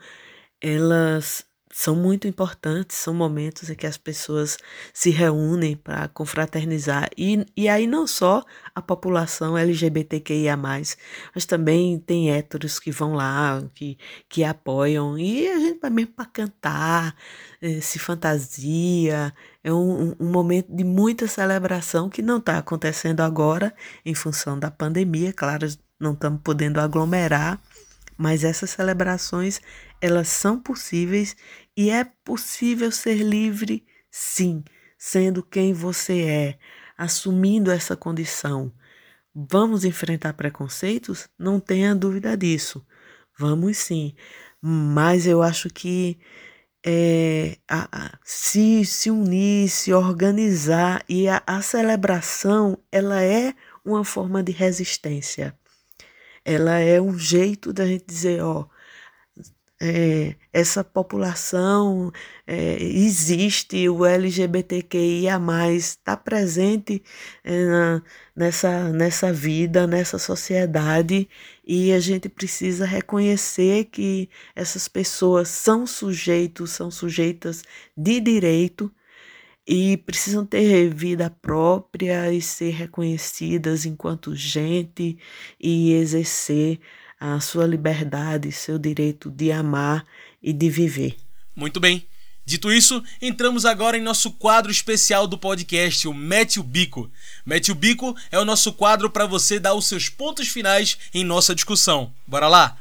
elas 0.60 1.46
são 1.76 1.96
muito 1.96 2.28
importantes, 2.28 2.98
são 2.98 3.16
momentos 3.16 3.68
em 3.68 3.74
que 3.74 3.88
as 3.88 3.98
pessoas 3.98 4.60
se 4.94 5.10
reúnem 5.10 5.76
para 5.76 6.08
confraternizar. 6.08 7.10
E, 7.18 7.44
e 7.58 7.68
aí 7.68 7.88
não 7.88 8.06
só 8.06 8.44
a 8.76 8.82
população 8.82 9.58
LGBTQIA, 9.58 10.56
mas 10.56 10.96
também 11.48 11.98
tem 11.98 12.30
héteros 12.32 12.80
que 12.80 12.92
vão 12.92 13.16
lá, 13.16 13.64
que, 13.74 13.98
que 14.30 14.44
apoiam, 14.44 15.18
e 15.18 15.48
a 15.48 15.58
gente 15.58 15.80
vai 15.80 15.90
mesmo 15.90 16.14
para 16.14 16.26
cantar, 16.26 17.16
eh, 17.60 17.82
se 17.82 17.98
fantasia. 17.98 19.34
É 19.64 19.74
um, 19.74 20.16
um 20.20 20.32
momento 20.32 20.72
de 20.72 20.84
muita 20.84 21.28
celebração 21.28 22.08
que 22.08 22.22
não 22.22 22.38
está 22.38 22.60
acontecendo 22.60 23.22
agora 23.22 23.74
em 24.06 24.14
função 24.14 24.60
da 24.60 24.70
pandemia, 24.70 25.34
claro, 25.34 25.68
não 26.00 26.14
estamos 26.14 26.42
podendo 26.44 26.80
aglomerar 26.80 27.60
mas 28.18 28.44
essas 28.44 28.70
celebrações, 28.70 29.60
elas 30.00 30.28
são 30.28 30.60
possíveis 30.60 31.36
e 31.76 31.90
é 31.90 32.04
possível 32.04 32.92
ser 32.92 33.16
livre, 33.16 33.86
sim, 34.12 34.64
sendo 34.98 35.44
quem 35.44 35.74
você 35.74 36.22
é, 36.22 36.60
assumindo 36.98 37.72
essa 37.72 37.96
condição. 37.96 38.72
Vamos 39.36 39.84
enfrentar 39.84 40.34
preconceitos? 40.34 41.28
Não 41.38 41.60
tenha 41.60 41.96
dúvida 41.96 42.38
disso. 42.38 42.86
Vamos 43.38 43.78
sim. 43.78 44.14
Mas 44.62 45.26
eu 45.26 45.42
acho 45.42 45.70
que 45.70 46.20
é, 46.86 47.58
a, 47.68 47.88
a, 47.92 48.20
se, 48.24 48.86
se 48.86 49.10
unir, 49.10 49.70
se 49.70 49.94
organizar 49.94 51.04
e 51.10 51.28
a, 51.28 51.42
a 51.48 51.62
celebração 51.62 52.78
ela 52.92 53.22
é 53.24 53.56
uma 53.84 54.04
forma 54.06 54.44
de 54.44 54.52
resistência 54.52 55.58
ela 56.46 56.80
é 56.80 57.02
um 57.02 57.18
jeito 57.18 57.72
da 57.72 57.86
gente 57.86 58.06
dizer, 58.06 58.42
ó, 58.44 58.66
é, 59.86 60.36
essa 60.54 60.82
população 60.82 62.10
é, 62.48 62.82
existe, 62.82 63.90
o 63.90 64.06
LGBTQIA, 64.06 65.38
está 65.76 66.16
presente 66.16 67.04
é, 67.44 67.66
na, 67.66 68.04
nessa, 68.34 68.94
nessa 68.94 69.34
vida, 69.34 69.86
nessa 69.86 70.18
sociedade, 70.18 71.28
e 71.68 71.92
a 71.92 72.00
gente 72.00 72.30
precisa 72.30 72.86
reconhecer 72.86 73.86
que 73.86 74.30
essas 74.56 74.88
pessoas 74.88 75.50
são 75.50 75.86
sujeitos, 75.86 76.72
são 76.72 76.90
sujeitas 76.90 77.62
de 77.98 78.22
direito 78.22 78.90
e 79.68 79.98
precisam 79.98 80.46
ter 80.46 80.90
vida 80.94 81.30
própria 81.30 82.32
e 82.32 82.42
ser 82.42 82.72
reconhecidas 82.72 83.86
enquanto 83.86 84.34
gente 84.36 85.18
e 85.60 85.94
exercer 85.94 86.80
a 87.20 87.40
sua 87.40 87.66
liberdade, 87.66 88.52
seu 88.52 88.78
direito 88.78 89.30
de 89.30 89.52
amar 89.52 90.06
e 90.42 90.52
de 90.52 90.70
viver. 90.70 91.16
Muito 91.56 91.80
bem. 91.80 92.06
Dito 92.46 92.70
isso, 92.70 93.02
entramos 93.22 93.66
agora 93.66 93.98
em 93.98 94.02
nosso 94.02 94.32
quadro 94.32 94.70
especial 94.70 95.26
do 95.26 95.38
podcast, 95.38 96.08
o 96.10 96.14
Mete 96.14 96.60
o 96.60 96.64
Bico. 96.64 97.10
Mete 97.46 97.72
o 97.72 97.76
Bico 97.76 98.14
é 98.30 98.38
o 98.38 98.44
nosso 98.44 98.74
quadro 98.74 99.10
para 99.10 99.26
você 99.26 99.60
dar 99.60 99.74
os 99.74 99.86
seus 99.88 100.10
pontos 100.10 100.50
finais 100.50 100.98
em 101.14 101.24
nossa 101.24 101.56
discussão. 101.56 102.12
Bora 102.28 102.50
lá? 102.50 102.78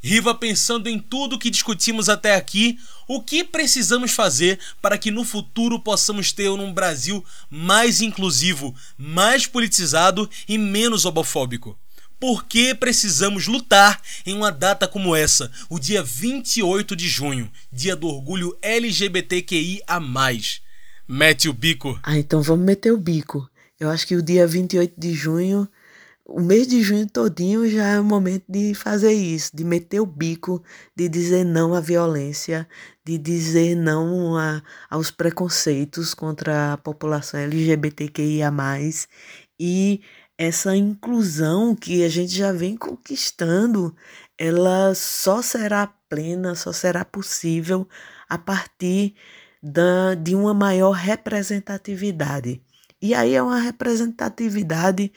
Riva, 0.00 0.34
pensando 0.34 0.86
em 0.86 1.00
tudo 1.00 1.38
que 1.38 1.50
discutimos 1.50 2.08
até 2.08 2.36
aqui, 2.36 2.78
o 3.08 3.20
que 3.20 3.42
precisamos 3.42 4.12
fazer 4.12 4.60
para 4.80 4.98
que 4.98 5.10
no 5.10 5.24
futuro 5.24 5.80
possamos 5.80 6.30
ter 6.30 6.50
um 6.50 6.72
Brasil 6.72 7.24
mais 7.50 8.00
inclusivo, 8.00 8.74
mais 8.96 9.46
politizado 9.46 10.30
e 10.46 10.56
menos 10.56 11.04
homofóbico? 11.04 11.76
Por 12.24 12.46
que 12.46 12.74
precisamos 12.74 13.46
lutar 13.46 14.00
em 14.24 14.32
uma 14.32 14.50
data 14.50 14.88
como 14.88 15.14
essa, 15.14 15.52
o 15.68 15.78
dia 15.78 16.02
28 16.02 16.96
de 16.96 17.06
junho, 17.06 17.50
dia 17.70 17.94
do 17.94 18.06
orgulho 18.06 18.56
LGBTQIA? 18.62 19.84
Mete 21.06 21.50
o 21.50 21.52
bico. 21.52 22.00
Ah, 22.02 22.16
então 22.16 22.40
vamos 22.40 22.64
meter 22.64 22.92
o 22.92 22.96
bico. 22.96 23.46
Eu 23.78 23.90
acho 23.90 24.06
que 24.06 24.16
o 24.16 24.22
dia 24.22 24.46
28 24.46 24.94
de 24.98 25.12
junho 25.12 25.68
o 26.26 26.40
mês 26.40 26.66
de 26.66 26.82
junho 26.82 27.06
todinho 27.06 27.68
já 27.68 27.88
é 27.88 28.00
o 28.00 28.04
momento 28.04 28.44
de 28.48 28.72
fazer 28.72 29.12
isso, 29.12 29.54
de 29.54 29.62
meter 29.62 30.00
o 30.00 30.06
bico, 30.06 30.64
de 30.96 31.06
dizer 31.06 31.44
não 31.44 31.74
à 31.74 31.80
violência, 31.80 32.66
de 33.04 33.18
dizer 33.18 33.74
não 33.76 34.34
a, 34.38 34.62
aos 34.88 35.10
preconceitos 35.10 36.14
contra 36.14 36.72
a 36.72 36.78
população 36.78 37.38
LGBTQIA+, 37.38 38.50
e 39.60 40.00
essa 40.36 40.76
inclusão 40.76 41.74
que 41.74 42.04
a 42.04 42.08
gente 42.08 42.34
já 42.34 42.52
vem 42.52 42.76
conquistando, 42.76 43.94
ela 44.38 44.94
só 44.94 45.40
será 45.42 45.86
plena, 46.08 46.54
só 46.54 46.72
será 46.72 47.04
possível 47.04 47.88
a 48.28 48.36
partir 48.38 49.14
da, 49.62 50.14
de 50.14 50.34
uma 50.34 50.52
maior 50.52 50.92
representatividade. 50.92 52.60
E 53.00 53.14
aí 53.14 53.34
é 53.34 53.42
uma 53.42 53.58
representatividade 53.60 55.12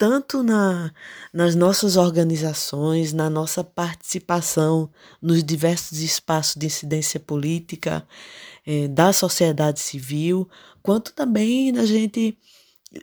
tanto 0.00 0.42
na, 0.42 0.94
nas 1.30 1.54
nossas 1.54 1.96
organizações, 1.96 3.12
na 3.12 3.28
nossa 3.28 3.62
participação 3.62 4.90
nos 5.20 5.44
diversos 5.44 5.98
espaços 5.98 6.56
de 6.56 6.66
incidência 6.66 7.20
política 7.20 8.06
eh, 8.66 8.88
da 8.88 9.12
sociedade 9.12 9.78
civil, 9.78 10.48
quanto 10.82 11.12
também 11.12 11.70
na 11.70 11.84
gente 11.84 12.38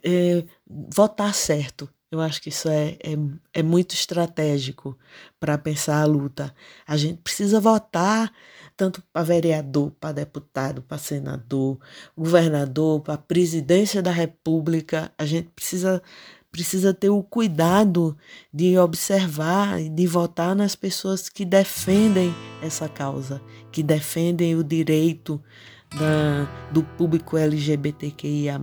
eh, 0.04 0.44
votar 0.70 1.34
certo. 1.34 1.90
Eu 2.10 2.22
acho 2.22 2.42
que 2.42 2.50
isso 2.50 2.70
é, 2.70 2.98
é, 3.04 3.18
é 3.54 3.62
muito 3.62 3.94
estratégico 3.94 4.98
para 5.40 5.58
pensar 5.58 6.02
a 6.02 6.06
luta. 6.06 6.54
A 6.88 6.96
gente 6.96 7.22
precisa 7.22 7.60
votar 7.60 8.32
tanto 8.78 9.04
para 9.12 9.24
vereador, 9.24 9.92
para 10.00 10.14
deputado, 10.14 10.82
para 10.82 10.98
senador, 10.98 11.78
governador, 12.16 13.02
para 13.02 13.18
presidência 13.18 14.02
da 14.02 14.12
República. 14.12 15.12
A 15.18 15.26
gente 15.26 15.50
precisa 15.50 16.02
precisa 16.50 16.94
ter 16.94 17.10
o 17.10 17.22
cuidado 17.22 18.18
de 18.52 18.78
observar 18.80 19.80
e 19.80 19.90
de 19.90 20.08
votar 20.08 20.56
nas 20.56 20.76
pessoas 20.76 21.30
que 21.30 21.46
defendem 21.46 22.34
essa 22.64 22.88
causa, 22.90 23.42
que 23.72 23.84
defendem 23.84 24.56
o 24.56 24.64
direito 24.64 25.44
da, 25.92 26.48
do 26.72 26.84
público 26.84 27.38
LGBTQIA, 27.38 28.60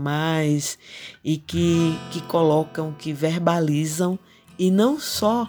e 1.23 1.37
que, 1.39 1.99
que 2.11 2.21
colocam, 2.23 2.93
que 2.93 3.13
verbalizam, 3.13 4.19
e 4.59 4.71
não 4.71 4.99
só 4.99 5.49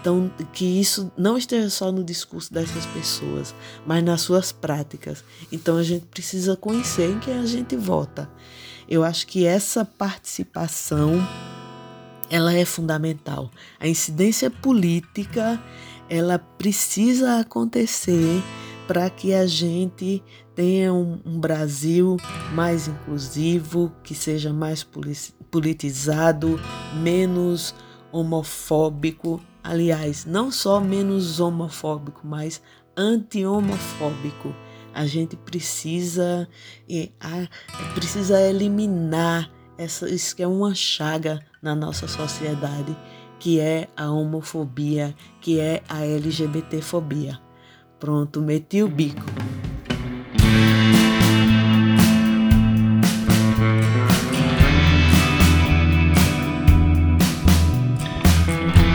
então, 0.00 0.30
que 0.52 0.66
isso 0.80 1.10
não 1.16 1.36
esteja 1.36 1.70
só 1.70 1.90
no 1.90 2.04
discurso 2.04 2.52
dessas 2.52 2.84
pessoas, 2.86 3.54
mas 3.86 4.04
nas 4.04 4.20
suas 4.20 4.52
práticas. 4.52 5.24
Então, 5.50 5.78
a 5.78 5.82
gente 5.82 6.04
precisa 6.04 6.54
conhecer 6.56 7.10
em 7.10 7.18
quem 7.18 7.38
a 7.38 7.46
gente 7.46 7.74
vota. 7.74 8.30
Eu 8.86 9.02
acho 9.02 9.26
que 9.26 9.46
essa 9.46 9.82
participação 9.82 11.26
ela 12.28 12.52
é 12.52 12.66
fundamental. 12.66 13.50
A 13.80 13.88
incidência 13.88 14.50
política, 14.50 15.58
ela 16.08 16.38
precisa 16.38 17.40
acontecer 17.40 18.42
para 18.86 19.08
que 19.08 19.32
a 19.32 19.46
gente 19.46 20.22
tenha 20.54 20.92
um, 20.92 21.20
um, 21.24 21.38
Brasil 21.38 22.16
mais 22.52 22.86
inclusivo, 22.88 23.92
que 24.02 24.14
seja 24.14 24.52
mais 24.52 24.86
politizado, 25.50 26.60
menos 26.94 27.74
homofóbico. 28.12 29.40
Aliás, 29.62 30.24
não 30.24 30.50
só 30.50 30.80
menos 30.80 31.40
homofóbico, 31.40 32.20
mas 32.24 32.60
anti-homofóbico. 32.96 34.54
A 34.92 35.06
gente 35.06 35.36
precisa, 35.36 36.48
precisa 37.94 38.40
eliminar 38.40 39.50
essa, 39.76 40.08
isso 40.08 40.36
que 40.36 40.42
é 40.42 40.46
uma 40.46 40.72
chaga 40.72 41.40
na 41.60 41.74
nossa 41.74 42.06
sociedade, 42.06 42.96
que 43.40 43.58
é 43.58 43.88
a 43.96 44.08
homofobia, 44.10 45.14
que 45.40 45.58
é 45.58 45.82
a 45.88 46.04
LGBTfobia. 46.04 47.43
Pronto, 48.04 48.42
meti 48.42 48.82
o 48.82 48.86
bico. 48.86 49.24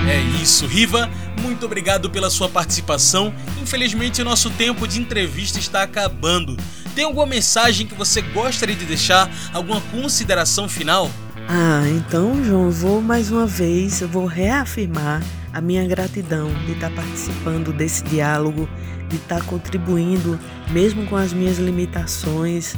É 0.07 0.21
isso, 0.39 0.67
Riva. 0.67 1.09
Muito 1.41 1.65
obrigado 1.65 2.11
pela 2.11 2.29
sua 2.29 2.47
participação. 2.47 3.33
Infelizmente, 3.59 4.23
nosso 4.23 4.51
tempo 4.51 4.87
de 4.87 5.01
entrevista 5.01 5.57
está 5.57 5.81
acabando. 5.81 6.55
Tem 6.93 7.03
alguma 7.03 7.25
mensagem 7.25 7.87
que 7.87 7.95
você 7.95 8.21
gostaria 8.21 8.75
de 8.75 8.85
deixar? 8.85 9.27
Alguma 9.51 9.81
consideração 9.81 10.69
final? 10.69 11.09
Ah, 11.51 11.81
então, 11.89 12.43
João, 12.43 12.69
vou 12.69 13.01
mais 13.01 13.31
uma 13.31 13.47
vez, 13.47 14.01
vou 14.01 14.27
reafirmar 14.27 15.23
a 15.51 15.59
minha 15.59 15.83
gratidão 15.87 16.47
de 16.67 16.73
estar 16.73 16.91
participando 16.91 17.73
desse 17.73 18.03
diálogo, 18.03 18.69
de 19.09 19.15
estar 19.15 19.43
contribuindo, 19.45 20.39
mesmo 20.69 21.07
com 21.07 21.15
as 21.15 21.33
minhas 21.33 21.57
limitações, 21.57 22.75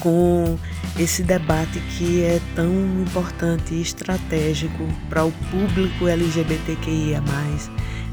com 0.00 0.58
esse 0.98 1.22
debate 1.22 1.78
que 1.98 2.22
é 2.22 2.40
tão 2.54 2.72
importante 3.02 3.74
e 3.74 3.82
estratégico 3.82 4.88
para 5.10 5.22
o 5.22 5.32
público 5.50 6.08
LGBTQIA, 6.08 7.22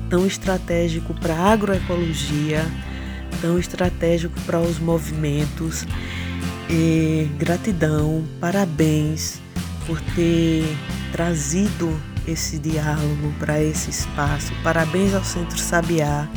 tão 0.09 0.27
estratégico 0.27 1.13
para 1.13 1.33
a 1.33 1.53
agroecologia, 1.53 2.65
tão 3.39 3.57
estratégico 3.57 4.37
para 4.41 4.59
os 4.59 4.79
movimentos. 4.79 5.87
E 6.69 7.29
gratidão, 7.39 8.25
parabéns 8.41 9.42
por 9.85 9.99
ter 10.15 10.65
trazido 11.11 11.99
esse 12.27 12.57
diálogo 12.57 13.33
para 13.39 13.61
esse 13.61 13.89
espaço. 13.89 14.53
Parabéns 14.63 15.13
ao 15.13 15.23
Centro 15.23 15.57
Sabiá. 15.57 16.27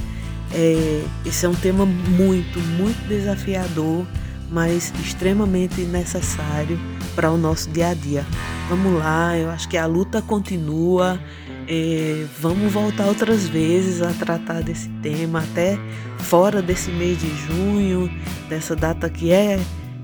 É, 0.52 1.02
esse 1.24 1.46
é 1.46 1.48
um 1.48 1.54
tema 1.54 1.84
muito, 1.84 2.58
muito 2.60 3.08
desafiador, 3.08 4.06
mas 4.50 4.92
extremamente 5.04 5.82
necessário 5.82 6.78
para 7.14 7.30
o 7.30 7.36
nosso 7.36 7.70
dia 7.70 7.88
a 7.88 7.94
dia. 7.94 8.24
Vamos 8.68 8.98
lá, 8.98 9.36
eu 9.36 9.50
acho 9.50 9.68
que 9.68 9.76
a 9.76 9.86
luta 9.86 10.20
continua. 10.20 11.20
É, 11.68 12.24
vamos 12.40 12.72
voltar 12.72 13.06
outras 13.06 13.48
vezes 13.48 14.00
a 14.00 14.12
tratar 14.12 14.62
desse 14.62 14.88
tema, 15.02 15.40
até 15.40 15.78
fora 16.18 16.62
desse 16.62 16.90
mês 16.90 17.18
de 17.18 17.28
junho, 17.46 18.10
dessa 18.48 18.76
data 18.76 19.10
que 19.10 19.32
é, 19.32 19.58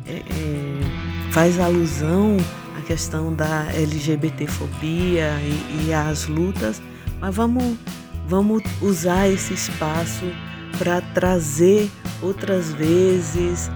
é, 0.06 0.12
é 0.12 1.32
faz 1.32 1.58
alusão 1.58 2.36
questão 2.92 3.32
da 3.32 3.72
LGBTfobia 3.72 5.30
e, 5.40 5.86
e 5.86 5.94
as 5.94 6.26
lutas, 6.26 6.82
mas 7.18 7.34
vamos, 7.34 7.78
vamos 8.28 8.62
usar 8.82 9.30
esse 9.30 9.54
espaço 9.54 10.26
para 10.76 11.00
trazer 11.00 11.90
outras 12.20 12.70
vezes 12.74 13.70